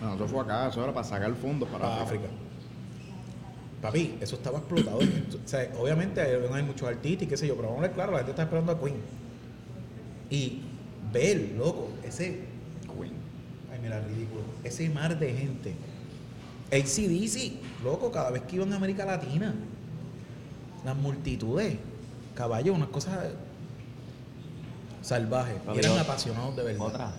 [0.00, 2.24] Bueno, eso fue acá, eso era para sacar fondos para para África.
[2.24, 2.34] África.
[3.82, 4.98] Papi, eso estaba explotado.
[4.98, 7.92] o sea, obviamente hay, hay muchos artistas y qué sé yo, pero vamos a ver
[7.92, 8.96] claro, la gente está esperando a Queen.
[10.30, 10.60] Y
[11.12, 12.40] ver, loco, ese.
[13.72, 14.42] Ay, mira, ridículo.
[14.64, 15.74] Ese mar de gente.
[16.72, 19.54] ACDC, loco, cada vez que iban a América Latina.
[20.84, 21.76] Las multitudes.
[22.34, 23.18] Caballo, unas cosas
[25.10, 25.56] salvajes.
[25.56, 26.86] Y Papi, eran apasionados de verdad.
[26.86, 27.12] Otra.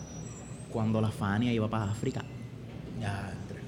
[0.72, 2.24] Cuando la Fania iba para África.
[3.00, 3.60] Ya, entre.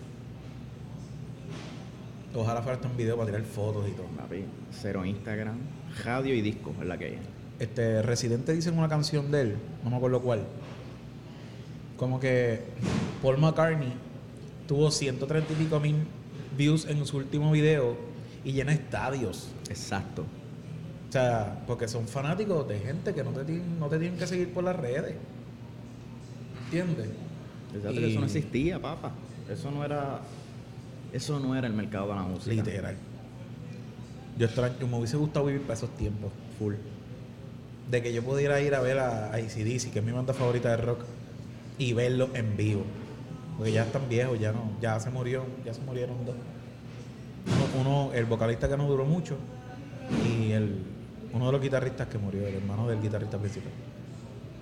[2.34, 4.08] Ojalá fuera hasta un video para tirar fotos y todo.
[4.08, 5.58] Papi, cero Instagram,
[6.06, 7.20] radio y disco es la que hay.
[7.60, 10.44] Este, Residente dice en una canción de él, no me acuerdo cuál,
[11.98, 12.62] como que
[13.22, 13.94] Paul McCartney
[14.68, 16.08] tuvo 130 y pico mil
[16.58, 17.96] views en su último video
[18.44, 19.50] y llena estadios.
[19.70, 20.26] Exacto.
[21.14, 24.26] O sea, porque son fanáticos de gente que no te, tienen, no te tienen que
[24.26, 25.14] seguir por las redes.
[26.66, 27.08] ¿Entiendes?
[27.72, 29.12] Exacto, Y- que eso no existía, papá.
[29.48, 30.22] Eso no era.
[31.14, 32.56] Eso no era el mercado de la música.
[32.56, 32.96] Literal.
[34.40, 36.74] Yo extraño, me hubiese gustado vivir para esos tiempos, full.
[37.92, 40.70] De que yo pudiera ir a ver a, a AC/DC, que es mi banda favorita
[40.72, 41.02] de rock,
[41.78, 42.82] y verlo en vivo.
[43.60, 46.34] Porque ya están viejos, ya no, ya se murió, ya se murieron dos.
[47.76, 49.38] Uno, uno- el vocalista que no duró mucho,
[50.28, 50.80] y el,
[51.34, 53.72] uno de los guitarristas que murió, el hermano del guitarrista principal,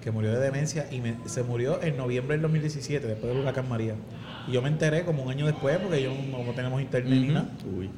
[0.02, 3.68] que murió de demencia y me- se murió en noviembre del 2017, después del huracán
[3.70, 3.96] María.
[4.48, 7.28] Y yo me enteré como un año después, porque yo no, no tenemos internet ni
[7.28, 7.50] nada.
[7.78, 7.90] Uy.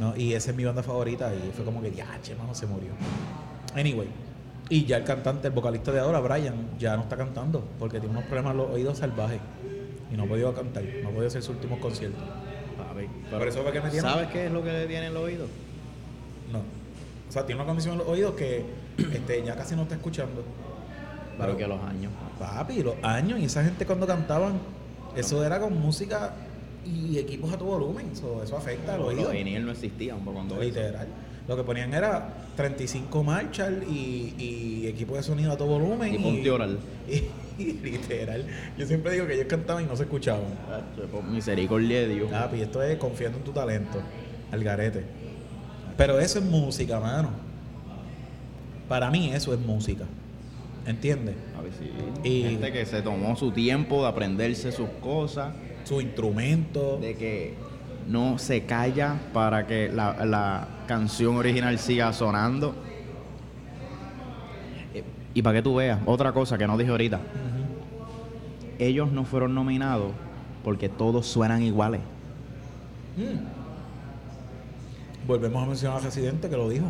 [0.00, 2.66] No, y esa es mi banda favorita y fue como que, ya, che, mano, se
[2.66, 2.90] murió.
[3.74, 4.08] Anyway,
[4.68, 8.12] y ya el cantante, el vocalista de ahora, Brian, ya no está cantando porque tiene
[8.16, 9.40] unos problemas en los oídos salvajes
[10.12, 11.42] y no ha podido cantar, no ha podido hacer.
[11.42, 11.56] Por
[13.48, 15.46] eso fue que me tiene- ¿Sabes qué es lo que le tiene el oído?
[16.52, 16.60] No.
[17.28, 18.64] O sea, tiene una condición en los oídos que
[19.12, 20.44] este, ya casi no está escuchando.
[21.38, 22.12] Pero que a los años.
[22.38, 24.58] Papi, los años y esa gente cuando cantaban,
[25.16, 26.34] eso era con música
[26.84, 28.10] y equipos a todo volumen.
[28.12, 29.24] Eso, eso afecta al oído.
[29.24, 30.60] Los vinil no existían cuando.
[30.60, 31.08] Literal.
[31.48, 36.14] Lo que ponían era 35 Marshall y, y equipo de sonido a todo volumen.
[36.14, 36.78] Y ponte oral.
[37.58, 38.44] Y, y literal.
[38.76, 40.44] Yo siempre digo que ellos cantaban y no se escuchaban.
[41.30, 42.30] Misericordia de Dios.
[42.30, 43.98] Papi, esto es confiando en tu talento.
[44.52, 45.04] Al garete.
[45.96, 47.30] Pero eso es música, mano.
[48.88, 50.04] Para mí eso es música.
[50.86, 51.34] ¿Entiendes?
[51.58, 52.28] A ver si.
[52.28, 55.52] Y- Gente que se tomó su tiempo de aprenderse sus cosas.
[55.84, 56.98] Su instrumento.
[57.00, 57.54] de que
[58.08, 62.74] no se calla para que la, la canción original siga sonando.
[64.94, 65.02] Eh,
[65.34, 67.20] Y para que tú veas, otra cosa que no dije ahorita,
[68.78, 70.12] ellos no fueron nominados
[70.62, 72.00] porque todos suenan iguales.
[73.16, 73.55] Mm.
[75.26, 76.86] Volvemos a mencionar a Residente que lo dijo.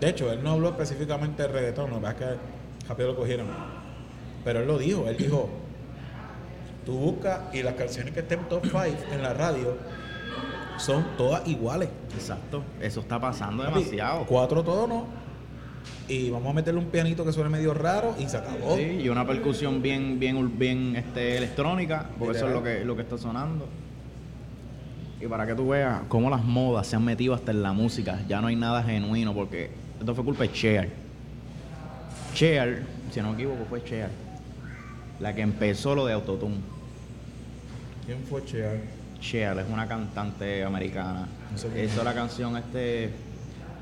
[0.00, 3.46] De hecho, él no habló específicamente de reggaetón, que pasa es que rápido lo cogieron.
[4.44, 5.48] Pero él lo dijo, él dijo,
[6.86, 8.78] tú buscas y las canciones que estén top 5
[9.12, 9.76] en la radio
[10.78, 11.88] son todas iguales.
[12.14, 12.62] Exacto.
[12.80, 14.24] Eso está pasando Papi, demasiado.
[14.26, 15.04] Cuatro tonos
[16.08, 18.76] y vamos a meterle un pianito que suene medio raro y se acabó.
[18.76, 22.96] Sí, y una percusión bien, bien, bien este, electrónica, porque eso es lo que, lo
[22.96, 23.66] que está sonando.
[25.20, 28.20] Y para que tú veas cómo las modas se han metido hasta en la música,
[28.28, 30.90] ya no hay nada genuino, porque esto fue culpa de Cher.
[32.34, 34.10] Cher, si no me equivoco, fue Cher,
[35.18, 36.56] la que empezó lo de Autotune.
[38.06, 38.76] ¿Quién fue Chear?
[39.20, 41.26] Cher es una cantante americana.
[41.50, 42.04] No sé Hizo es.
[42.04, 43.10] la canción este.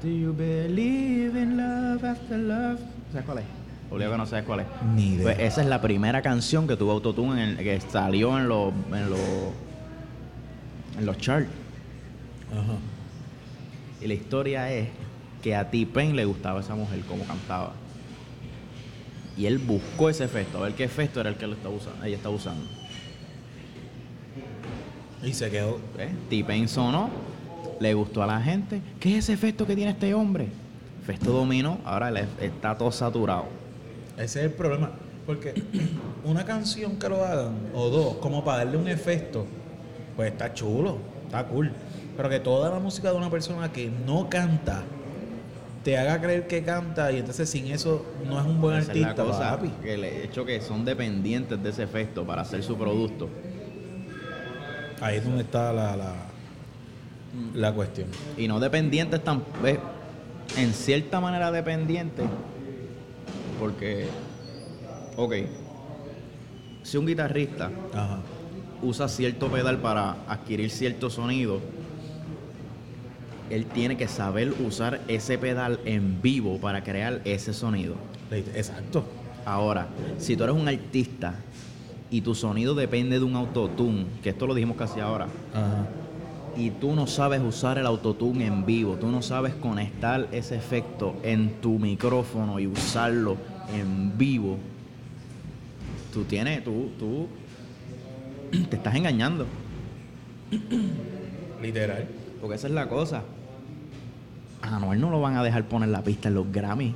[0.03, 2.81] Do you believe in love after love?
[3.12, 3.44] ¿Sabes cuál es?
[3.90, 4.66] Obligado que no sabes cuál es.
[4.94, 5.22] Ni idea.
[5.22, 8.72] Pues esa es la primera canción que tuvo Autotune en el- que salió en los
[8.92, 9.20] en los
[10.99, 11.49] en los charts.
[12.53, 12.77] Ajá.
[14.03, 14.89] Y la historia es
[15.43, 17.73] que a T-Pain le gustaba esa mujer como cantaba.
[19.37, 22.05] Y él buscó ese efecto, a ver qué efecto era el que lo estaba usando,
[22.05, 22.65] ella estaba usando.
[25.23, 25.79] Y se quedó.
[25.97, 26.11] ¿Ves?
[26.31, 27.11] T-Pain sonó,
[27.81, 28.81] le gustó a la gente.
[29.01, 30.49] ¿Qué es ese efecto que tiene este hombre?
[31.03, 33.47] Efecto dominó, ahora él es- está todo saturado.
[34.17, 34.91] Ese es el problema.
[35.27, 35.55] Porque
[36.25, 39.47] una canción que lo hagan, o dos, como para darle un efecto,
[40.17, 41.71] pues está chulo, está cool.
[42.17, 44.83] Pero que toda la música de una persona que no canta
[45.85, 48.99] te haga creer que canta y entonces sin eso no es un buen Esa es
[48.99, 49.69] la artista, cosa, papi.
[49.83, 53.29] que el hecho que son dependientes de ese efecto para hacer su producto.
[55.01, 56.15] Ahí es donde está la, la,
[57.55, 58.09] la cuestión.
[58.39, 59.43] Y no dependientes tan...
[59.65, 59.79] eh,
[60.57, 62.25] En cierta manera dependientes,
[63.61, 64.07] porque...
[65.19, 65.35] Ok,
[66.83, 68.19] si un guitarrista Ajá.
[68.83, 71.61] Usa cierto pedal para adquirir cierto sonido,
[73.51, 77.95] él tiene que saber usar ese pedal en vivo para crear ese sonido.
[78.31, 79.05] Exacto.
[79.45, 79.87] Ahora,
[80.19, 81.37] si tú eres un artista
[82.11, 85.87] y tu sonido depende de un autotune, que esto lo dijimos casi ahora, Ajá.
[86.57, 91.15] y tú no sabes usar el autotune en vivo, tú no sabes conectar ese efecto
[91.23, 93.37] en tu micrófono y usarlo
[93.73, 94.59] en vivo,
[96.12, 97.29] tú tienes, tú, tú
[98.71, 99.47] te estás engañando.
[101.63, 102.07] Literal.
[102.41, 103.23] Porque esa es la cosa.
[104.63, 106.95] A Anuel no lo van a dejar poner la pista en los Grammy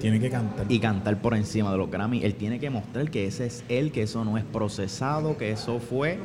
[0.00, 0.66] Tiene que cantar.
[0.68, 2.22] y cantar por encima de los Grammy.
[2.24, 5.78] Él tiene que mostrar que ese es él, que eso no es procesado, que eso
[5.80, 6.18] fue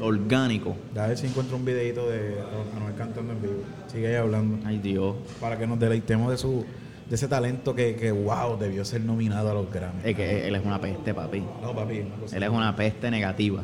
[0.00, 0.76] orgánico.
[0.96, 2.36] A ver si encuentro un videito de
[2.76, 3.62] Anuel cantando en vivo.
[3.88, 4.58] Sigue ahí hablando.
[4.66, 5.16] Ay Dios.
[5.40, 6.64] Para que nos deleitemos de su
[7.08, 10.00] de ese talento que, que wow, debió ser nominado a los Grammy.
[10.04, 11.42] Es que él es una peste, papi.
[11.62, 13.62] No, papi, cosa- Él es una peste negativa.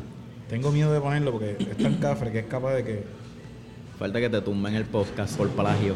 [0.49, 3.03] Tengo miedo de ponerlo porque es tan cafre que es capaz de que.
[3.99, 5.95] Falta que te tumben el podcast por plagio.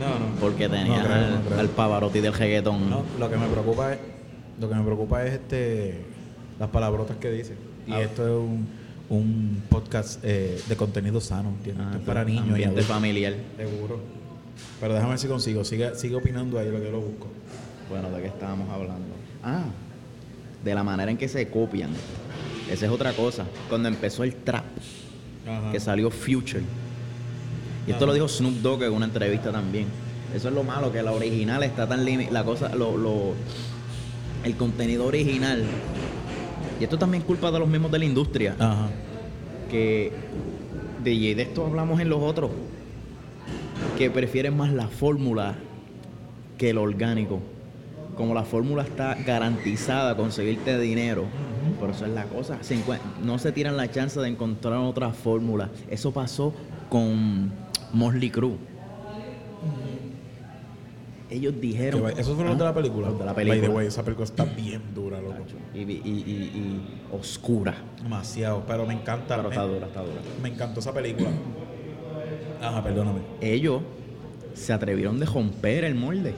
[0.00, 0.34] No, no.
[0.40, 2.90] Porque No creo, al, no Pavarotti del reggaetón.
[2.90, 3.98] No, lo que me preocupa es.
[4.60, 6.04] Lo que me preocupa es este
[6.58, 7.54] las palabrotas que dice.
[7.86, 8.00] Y Ah.
[8.02, 8.66] esto es un,
[9.10, 11.86] un podcast eh, de contenido sano, ¿entiendes?
[11.88, 12.86] Ah, para niños y adultos.
[12.86, 13.34] familiar.
[13.56, 14.00] Seguro.
[14.80, 15.64] Pero déjame ver si consigo.
[15.64, 17.28] Sigue, sigue opinando ahí lo que yo lo busco.
[17.90, 19.14] Bueno, ¿de qué estábamos hablando?
[19.42, 19.64] Ah,
[20.64, 21.90] de la manera en que se copian.
[22.70, 23.44] Esa es otra cosa.
[23.68, 24.64] Cuando empezó el trap,
[25.46, 25.70] Ajá.
[25.72, 26.62] que salió Future.
[27.86, 28.06] Y esto Ajá.
[28.06, 29.86] lo dijo Snoop Dogg en una entrevista también.
[30.34, 33.34] Eso es lo malo, que la original está tan la cosa, lo, lo-
[34.42, 35.64] el contenido original.
[36.80, 38.56] Y esto también es culpa de los mismos de la industria.
[38.58, 38.88] Ajá.
[39.70, 40.12] Que
[41.04, 42.50] de, de esto hablamos en los otros.
[43.96, 45.54] Que prefieren más la fórmula
[46.58, 47.40] que el orgánico.
[48.16, 51.24] Como la fórmula está garantizada a conseguirte dinero.
[51.80, 52.58] Por eso es la cosa.
[52.62, 52.78] Se
[53.22, 55.70] no se tiran la chance de encontrar otra fórmula.
[55.90, 56.54] Eso pasó
[56.88, 57.52] con
[57.92, 58.56] Mosley Crue.
[61.28, 62.06] Ellos dijeron.
[62.14, 63.08] Que ¿Esos fueron los de la película?
[63.08, 63.74] Los de la By the película.
[63.74, 65.34] way, esa película está bien dura, loco.
[65.74, 66.80] Y, y- y- y
[67.12, 67.74] oscura.
[68.02, 68.62] Demasiado.
[68.66, 69.36] Pero me encanta.
[69.36, 70.20] Pero me, está dura, está dura.
[70.42, 71.28] me encantó esa película.
[72.68, 73.20] Ajá, perdóname.
[73.40, 73.82] ellos
[74.54, 76.34] se atrevieron de romper el molde.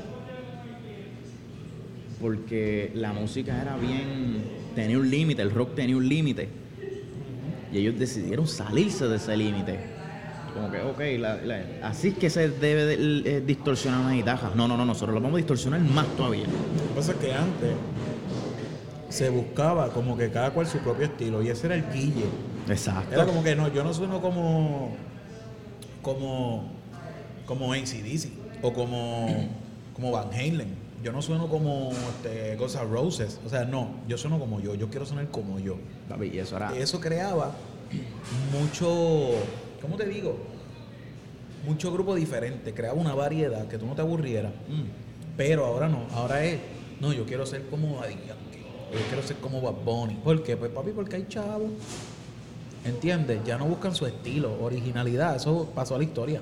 [2.20, 4.58] Porque la música era bien.
[4.74, 6.48] tenía un límite, el rock tenía un límite.
[7.72, 9.78] Y ellos decidieron salirse de ese límite.
[10.54, 14.50] Como que, ok, la- la- así es que se debe de- eh, distorsionar una guitarra.
[14.54, 16.44] No, no, no, nosotros lo vamos a distorsionar más todavía.
[16.44, 17.70] Lo que pasa es que antes
[19.08, 22.24] se buscaba como que cada cual su propio estilo y ese era el guille.
[22.68, 23.14] Exacto.
[23.14, 24.96] Era como que no, yo no sueno como
[26.02, 26.70] como
[27.46, 28.28] como ACDC
[28.62, 29.48] o como
[29.94, 30.88] como Van Halen.
[31.02, 33.40] Yo no sueno como este, Guns N' Roses.
[33.46, 34.74] O sea, no, yo sueno como yo.
[34.74, 35.76] Yo quiero sonar como yo.
[36.20, 36.76] Y eso era.
[36.76, 37.52] Eso creaba
[38.52, 39.30] mucho,
[39.80, 40.36] ¿cómo te digo?
[41.66, 42.72] Mucho grupo diferente.
[42.74, 44.52] Creaba una variedad que tú no te aburrieras.
[44.68, 45.36] Mm.
[45.36, 46.06] Pero ahora no.
[46.14, 46.58] Ahora es,
[47.00, 48.14] no, yo quiero ser como Daddy.
[48.92, 50.14] Yo quiero ser como Bad Bunny.
[50.14, 50.56] ¿Por qué?
[50.56, 51.70] Pues papi, porque hay chavos.
[52.88, 53.40] ¿Entiendes?
[53.44, 55.36] Ya no buscan su estilo, originalidad.
[55.36, 56.40] Eso pasó a la historia.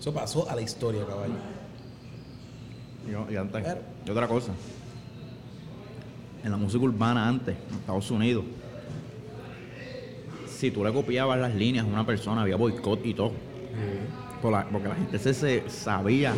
[0.00, 1.34] Eso pasó a la historia, caballo.
[3.06, 4.52] Y, y antes, Pero- y otra cosa.
[6.44, 8.44] En la música urbana antes, en Estados Unidos,
[10.48, 13.32] si tú le copiabas las líneas a una persona, había boicot y todo.
[14.40, 16.34] Por la- porque la gente se, se sabía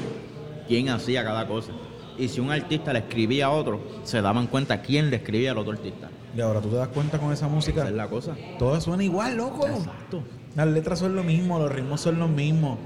[0.69, 1.73] quién hacía cada cosa.
[2.19, 5.59] Y si un artista le escribía a otro, se daban cuenta quién le escribía al
[5.59, 6.11] otro artista.
[6.37, 7.81] Y ahora tú te das cuenta con esa música.
[7.81, 8.37] Esa es la cosa.
[8.59, 9.67] Todo suena igual, loco.
[9.67, 10.23] Exacto.
[10.57, 12.79] Las letras son lo mismo, los ritmos son los mismos.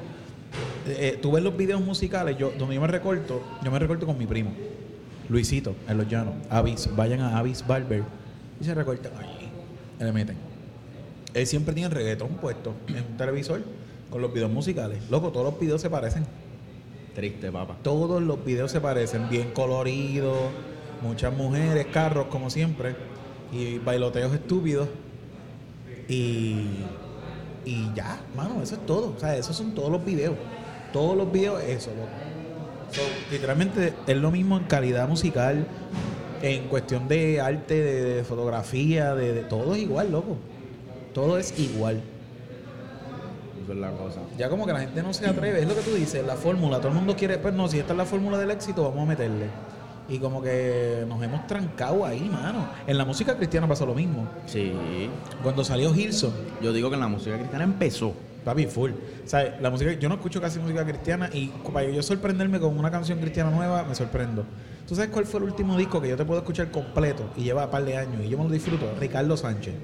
[0.86, 4.06] Eh, eh, tú ves los videos musicales, yo, donde yo me recorto, yo me recorto
[4.06, 4.52] con mi primo,
[5.28, 6.34] Luisito, en Los Llanos.
[6.48, 8.02] Avis, vayan a Avis Barber
[8.58, 9.50] y se recortan allí.
[10.00, 10.36] Y le meten.
[11.34, 13.62] Él siempre tiene reggaetón puesto en un televisor
[14.10, 14.98] con los videos musicales.
[15.10, 16.24] Loco, todos los videos se parecen.
[17.14, 17.76] Triste, papá.
[17.82, 20.38] Todos los videos se parecen, bien coloridos,
[21.02, 22.96] muchas mujeres, carros como siempre,
[23.52, 24.88] y bailoteos estúpidos.
[26.08, 26.66] Y,
[27.64, 29.14] y ya, mano, eso es todo.
[29.16, 30.36] O sea, esos son todos los videos.
[30.92, 32.08] Todos los videos, eso, loco.
[32.90, 35.66] So, literalmente es lo mismo en calidad musical,
[36.40, 40.36] en cuestión de arte, de, de fotografía, de, de- todo es igual, loco.
[41.12, 42.00] Todo es igual.
[43.62, 44.20] Eso es la cosa.
[44.38, 46.78] Ya como que la gente no se atreve, es lo que tú dices, la fórmula,
[46.78, 49.06] todo el mundo quiere, pues no, si esta es la fórmula del éxito, vamos a
[49.06, 49.46] meterle.
[50.08, 52.66] Y como que nos hemos trancado ahí, mano.
[52.86, 54.26] En la música cristiana pasó lo mismo.
[54.46, 54.72] Sí.
[55.42, 56.32] Cuando salió Hilson,
[56.62, 58.14] Yo digo que en la música cristiana empezó.
[58.44, 58.92] papi, full.
[59.26, 59.60] ¿Sabes?
[59.60, 63.18] La música, yo no escucho casi música cristiana y para yo sorprenderme con una canción
[63.18, 64.44] cristiana nueva, me sorprendo.
[64.86, 67.66] ¿Tú sabes cuál fue el último disco que yo te puedo escuchar completo y lleva
[67.66, 68.86] un par de años y yo me lo disfruto?
[68.98, 69.74] Ricardo Sánchez.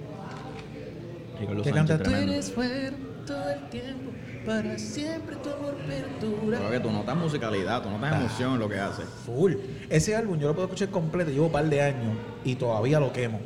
[1.40, 2.96] Ricardo que Sánchez, canta, tú eres fuerte
[3.26, 4.10] todo el tiempo,
[4.46, 6.58] para siempre tu amor perdura.
[6.58, 8.20] Creo que tú notas musicalidad, tú notas Ah.
[8.20, 9.02] emoción en lo que hace.
[9.26, 9.54] Full.
[9.90, 13.12] Ese álbum yo lo puedo escuchar completo, llevo un par de años y todavía lo
[13.12, 13.40] quemo.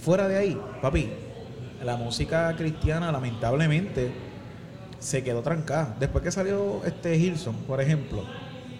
[0.00, 1.08] Fuera de ahí, papi,
[1.84, 4.10] la música cristiana lamentablemente
[4.98, 5.96] se quedó trancada.
[6.00, 8.22] Después que salió este Hilson, por ejemplo,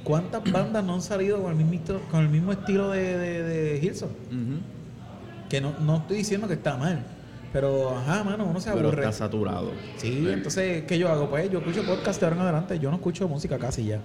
[0.05, 3.43] ¿cuántas bandas no han salido con el mismo, estilo- con el mismo estilo de, de,
[3.43, 4.11] de Hilson?
[5.49, 7.05] Que no, no estoy diciendo que está mal,
[7.53, 9.03] pero ajá, mano, uno se Pero aburre.
[9.05, 9.70] está saturado.
[9.99, 11.29] Sí, entonces, ¿qué yo hago?
[11.31, 14.01] Pues yo escucho podcast de ahora en adelante, yo no escucho música casi ya.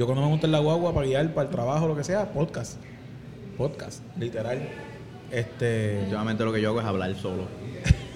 [0.00, 2.32] Yo cuando me monto en la guagua para guiar, para el trabajo, lo que sea,
[2.32, 2.78] podcast.
[3.58, 4.58] Podcast, literal.
[5.30, 6.00] Este.
[6.04, 7.42] Últimamente lo que yo hago es hablar solo.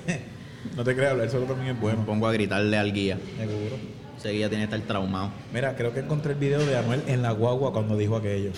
[0.76, 2.06] No te creas, hablar solo también es Me bueno.
[2.06, 3.18] pongo a gritarle al guía.
[3.36, 3.76] Seguro.
[4.16, 5.28] Ese guía tiene que estar traumado.
[5.52, 8.50] Mira, creo que encontré el video de Anuel en la guagua cuando dijo aquello.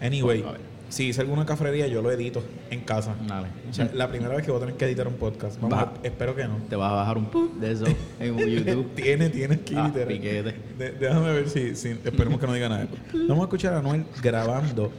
[0.00, 0.60] Anyway, A ver.
[0.88, 3.14] Si hice alguna cafrería, yo lo edito en casa.
[3.26, 3.48] Dale.
[3.68, 5.60] O sea, la primera vez que voy a tener que editar un podcast.
[5.60, 5.82] Vamos Va.
[5.82, 6.58] a- espero que no.
[6.68, 7.84] Te vas a bajar un pum de eso
[8.20, 8.94] en YouTube.
[8.94, 10.08] tiene, tiene que Ah, literal.
[10.08, 10.54] piquete.
[10.78, 12.86] De- déjame ver si, si- esperemos que no diga nada.
[13.28, 14.92] Vamos a escuchar a Anuel grabando.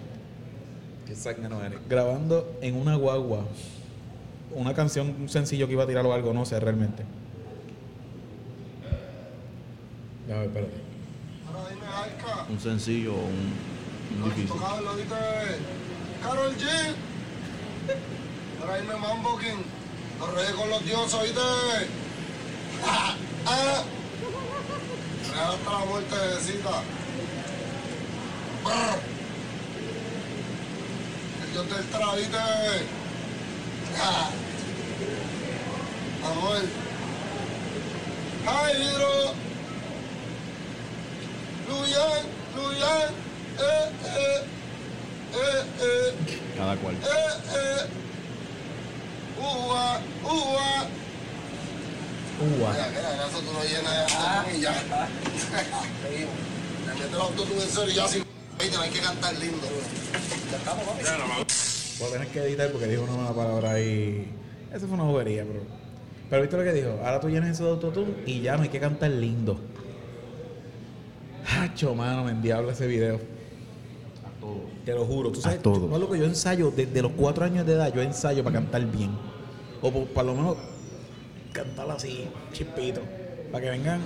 [1.07, 1.79] Qué zángano eres.
[1.87, 3.45] Grabando en una guagua.
[4.53, 7.03] Una canción, un sencillo que iba a tirar o algo, no sé realmente.
[10.27, 10.73] Ya, espérate.
[11.47, 12.45] Ahora dime, Arca.
[12.51, 13.74] Un sencillo o un, un
[14.23, 14.47] difícil.
[14.47, 15.15] Tocado lo viste.
[16.23, 16.65] Carol G.
[18.61, 19.63] Ahora dime, Mambo King.
[20.19, 21.39] Los reyes con los dioses, ¿oíste?
[22.87, 23.15] Ah,
[23.47, 23.83] ah.
[25.35, 26.81] Hasta la muerte de cita.
[31.43, 32.37] El dios del tra, ¿viste?
[33.97, 34.29] Ah.
[36.31, 36.61] Amor.
[38.47, 39.33] Ay, hidro.
[41.67, 42.23] Luyan,
[42.55, 43.24] Luyan,
[46.57, 46.95] Cada cual.
[49.37, 50.87] Ua, ua.
[52.41, 52.71] Ua.
[52.71, 54.73] Mira, mira, eso tú lo llenas de autotune y ya.
[56.03, 56.35] Seguimos.
[56.85, 59.67] Le metes en serio y ya sin y hay que cantar lindo.
[60.51, 61.03] Ya estamos, papi.
[61.99, 64.27] Voy a tener que editar porque dijo una mala palabra ahí.
[64.71, 65.61] Eso fue una bobería, bro.
[66.29, 66.89] Pero viste lo que dijo.
[67.03, 69.59] Ahora tú llenas eso de autotune y ya no hay que cantar lindo.
[71.57, 73.34] Hacho, mano, me endiabla ese video.
[74.85, 75.31] Te lo juro.
[75.31, 75.89] Tú sabes, A todo.
[75.89, 78.85] yo, lo que yo ensayo desde los cuatro años de edad, yo ensayo para cantar
[78.85, 79.11] bien.
[79.81, 80.57] O por, por lo menos
[81.53, 83.01] cantar así, chispito.
[83.51, 84.01] Para que vengan.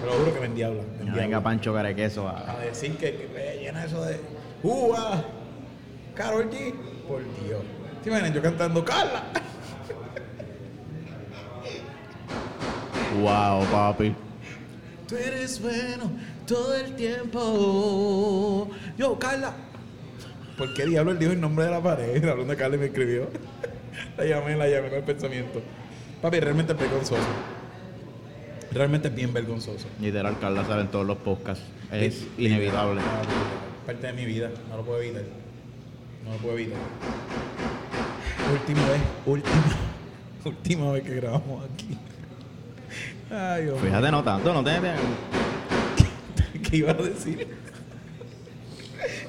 [0.00, 0.82] Te lo juro que me endiabla.
[0.82, 1.22] me Ya endiabla.
[1.22, 2.58] venga Pancho Carequeso a a...
[2.58, 4.20] decir que, que llena eso de
[4.62, 5.24] ¡Ua!
[6.14, 6.74] Carol G.
[7.08, 7.60] Por Dios.
[8.02, 9.24] ¿Te imaginas yo cantando Carla?
[13.20, 14.14] Wow, papi.
[15.08, 16.10] Tú eres bueno
[16.46, 18.70] todo el tiempo.
[18.96, 19.52] Yo, Carla.
[20.56, 22.30] ¿Por qué diablo él dijo el nombre de la pareja?
[22.30, 23.28] Hablando de Carla y me escribió.
[24.16, 25.62] la llamé, la llamé con el pensamiento.
[26.22, 27.22] Papi, realmente es vergonzoso.
[28.72, 29.86] Realmente es bien vergonzoso.
[30.00, 31.64] Literal, Carla sale en todos los podcasts.
[31.92, 33.00] Es inevitable.
[33.86, 35.22] Parte de mi vida, no lo puedo evitar.
[36.24, 36.78] No lo puedo evitar.
[38.52, 39.62] Última vez, última,
[40.44, 41.98] última vez que grabamos aquí.
[43.30, 43.70] Ay.
[43.82, 44.70] Fíjate, no tanto, no te...
[46.74, 47.46] ¿Qué iba a decir?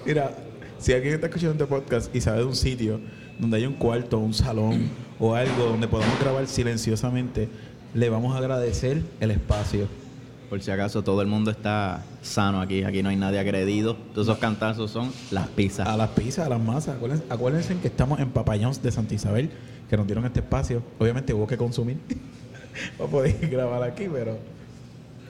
[0.04, 0.32] Mira,
[0.80, 3.00] si alguien está escuchando este podcast y sabe de un sitio
[3.38, 4.90] donde hay un cuarto, un salón
[5.20, 7.48] o algo donde podamos grabar silenciosamente,
[7.94, 9.88] le vamos a agradecer el espacio.
[10.50, 13.96] Por si acaso todo el mundo está sano aquí, aquí no hay nadie agredido.
[14.16, 15.88] Todos esos cantazos son las pizzas.
[15.88, 16.96] A las pizzas, a las masas.
[16.96, 19.52] Acuérdense, acuérdense que estamos en Papayons de Santa Isabel,
[19.88, 20.82] que nos dieron este espacio.
[20.98, 22.00] Obviamente hubo que consumir
[22.98, 24.36] para poder grabar aquí, pero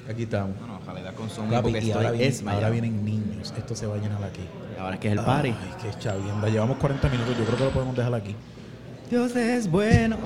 [0.10, 0.58] aquí estamos.
[0.60, 3.53] Bueno, ojalá la consumir Papi, porque y ahora, estoy vienen, ahora vienen niños.
[3.58, 4.41] Esto se va a llenar aquí.
[4.80, 5.49] Ahora es que es el party.
[5.49, 6.49] Ay, qué chavienda.
[6.49, 7.38] Llevamos 40 minutos.
[7.38, 8.36] Yo creo que lo podemos dejar aquí.
[9.10, 10.18] Dios es bueno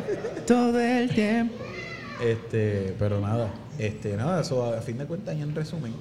[0.47, 1.55] todo el tiempo.
[2.23, 5.93] Este, pero nada, este, nada, eso a fin de cuentas y en resumen,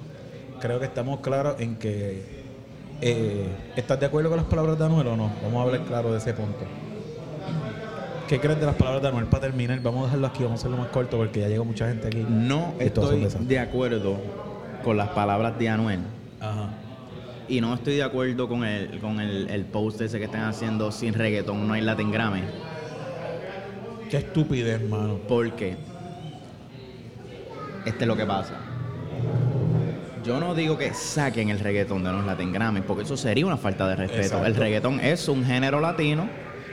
[0.61, 2.39] creo que estamos claros en que
[3.01, 5.31] eh, ¿estás de acuerdo con las palabras de Anuel o no?
[5.43, 6.67] Vamos a hablar claro de ese punto.
[8.29, 9.81] ¿Qué crees de las palabras de Anuel para terminar?
[9.81, 12.27] Vamos a dejarlo aquí, vamos a hacerlo más corto porque ya llegó mucha gente aquí.
[12.29, 14.19] No estoy de acuerdo
[14.85, 16.01] con las palabras de Anuel.
[16.39, 16.69] Ajá.
[17.49, 20.93] Y no estoy de acuerdo con el, con el, el post ese que están haciendo
[20.93, 22.43] sin reggaetón, no hay Latin Grammy.
[24.11, 25.19] Qué estupidez, mano.
[25.27, 25.79] Porque
[27.87, 28.53] este es lo que pasa.
[30.23, 33.57] Yo no digo que saquen el reggaetón de los Latin Grammy, porque eso sería una
[33.57, 34.23] falta de respeto.
[34.23, 34.47] Exacto.
[34.47, 36.29] El reggaetón es un género latino,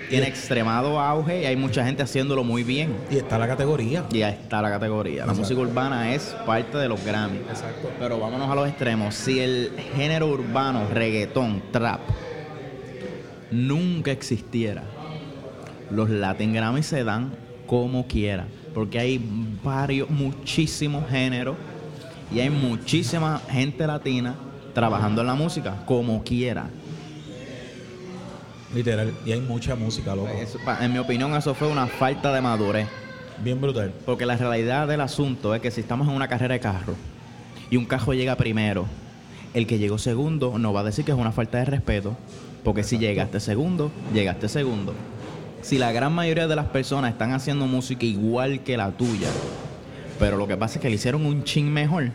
[0.10, 2.96] tiene extremado auge y hay mucha gente haciéndolo muy bien.
[3.10, 4.06] Y está la categoría.
[4.12, 5.26] Y está la categoría.
[5.26, 5.42] La Exacto.
[5.42, 7.38] música urbana es parte de los Grammy.
[7.38, 7.90] Exacto.
[8.00, 9.16] Pero vámonos a los extremos.
[9.16, 12.02] Si el género urbano, reggaetón, trap,
[13.52, 14.84] nunca existiera,
[15.92, 17.32] los Latin Grammy se dan
[17.68, 18.46] como quiera.
[18.74, 19.22] Porque hay
[19.64, 21.56] varios, muchísimos géneros
[22.34, 24.36] y hay muchísima gente latina
[24.74, 26.68] trabajando en la música como quiera.
[28.76, 29.12] Literal.
[29.26, 30.28] Y hay mucha música, loco.
[30.28, 32.88] Eso, pa- en mi opinión, eso fue una falta de madurez.
[33.44, 33.92] Bien brutal.
[34.06, 36.94] Porque la realidad del asunto es que si estamos en una carrera de carro
[37.72, 38.86] y un carro llega primero,
[39.54, 42.16] el que llegó segundo no va a decir que es una falta de respeto,
[42.64, 44.94] porque si llegaste segundo, llegaste segundo.
[45.62, 49.30] Si la gran mayoría de las personas están haciendo música igual que la tuya,
[50.20, 52.12] pero lo que pasa es que le hicieron un chin mejor,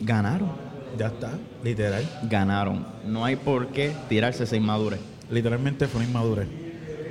[0.00, 0.50] ganaron,
[0.98, 1.32] Ya está.
[1.62, 2.04] Literal.
[2.28, 2.86] ganaron.
[3.06, 5.00] No hay por qué tirarse esa inmadurez.
[5.30, 6.48] Literalmente fue una inmadurez.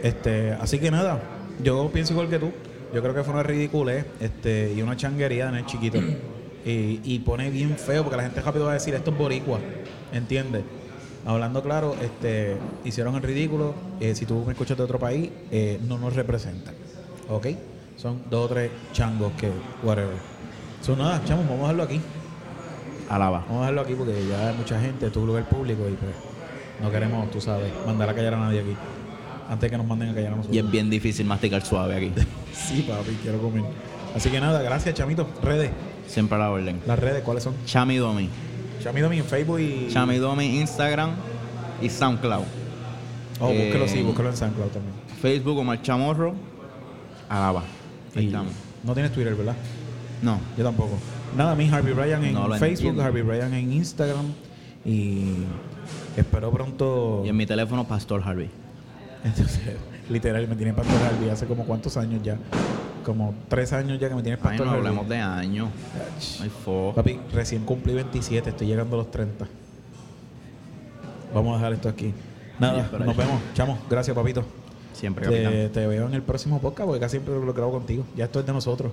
[0.04, 1.22] Este, así que nada,
[1.64, 2.52] yo pienso igual que tú.
[2.94, 6.00] Yo creo que fue una ridiculez este, y una changuería en el chiquito.
[6.64, 9.60] Y, y pone bien feo porque la gente rápido va a decir esto es boricua.
[10.14, 10.62] ¿Entiendes?
[11.26, 13.74] Hablando claro, este, hicieron el ridículo.
[14.00, 16.76] Eh, si tú me escuchas de otro país, eh, no nos representan.
[17.30, 17.48] ¿Ok?
[17.96, 19.50] Son dos o tres changos que,
[19.84, 20.16] whatever.
[20.82, 22.02] Son nada, chamos, vamos a dejarlo aquí.
[23.14, 23.40] Alaba.
[23.48, 25.94] Vamos a dejarlo aquí porque ya hay mucha gente, esto es un lugar público y
[25.94, 26.12] pues
[26.82, 28.74] no queremos, tú sabes, mandar a callar a nadie aquí.
[29.50, 30.56] Antes que nos manden a callar a nosotros.
[30.56, 32.12] Y es bien difícil masticar suave aquí.
[32.54, 33.64] Sí, papi, quiero comer.
[34.16, 35.28] Así que nada, gracias, Chamito.
[35.44, 35.72] Redes.
[36.08, 36.80] Siempre a la orden.
[36.86, 37.54] Las redes, ¿cuáles son?
[37.66, 38.30] Chami Domi.
[38.82, 39.88] Chamito en Facebook y...
[39.90, 41.12] Chami Domi, Instagram
[41.82, 42.44] y SoundCloud.
[43.40, 44.94] Oh, búsquelo, Eh, sí, búsquelo en SoundCloud también.
[45.22, 46.34] Facebook como el Chamorro.
[47.30, 47.64] Alaba.
[48.16, 48.54] Ahí Y estamos.
[48.84, 49.56] no tienes Twitter, ¿verdad?
[50.22, 50.40] No.
[50.58, 50.98] Yo tampoco.
[51.36, 53.04] Nada, mi Harvey Bryan en No Facebook, entiendo.
[53.04, 54.26] Harvey Bryan en Instagram
[54.86, 55.34] y
[56.18, 57.22] espero pronto...
[57.26, 58.50] Y en mi teléfono, Pastor Harvey.
[59.24, 59.76] Entonces,
[60.10, 62.38] literal, me tiene Pastor Harvey hace como cuántos años ya.
[63.06, 64.88] Como tres años ya que me tiene Ay, Pastor no Harvey.
[64.88, 65.70] hablemos de años.
[66.42, 66.52] Ay.
[66.96, 69.48] Papi, recién cumplí 27, estoy llegando a los 30.
[71.34, 72.14] Vamos a dejar esto aquí.
[72.60, 73.42] Nada, Ay, nos vemos.
[73.54, 74.44] Chamo, gracias, papito.
[74.94, 75.28] Siempre.
[75.28, 78.04] Te, te veo en el próximo podcast porque casi siempre lo grabo contigo.
[78.16, 78.92] Ya esto es de nosotros.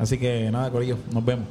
[0.00, 1.46] Así que nada, Corillo, nos vemos.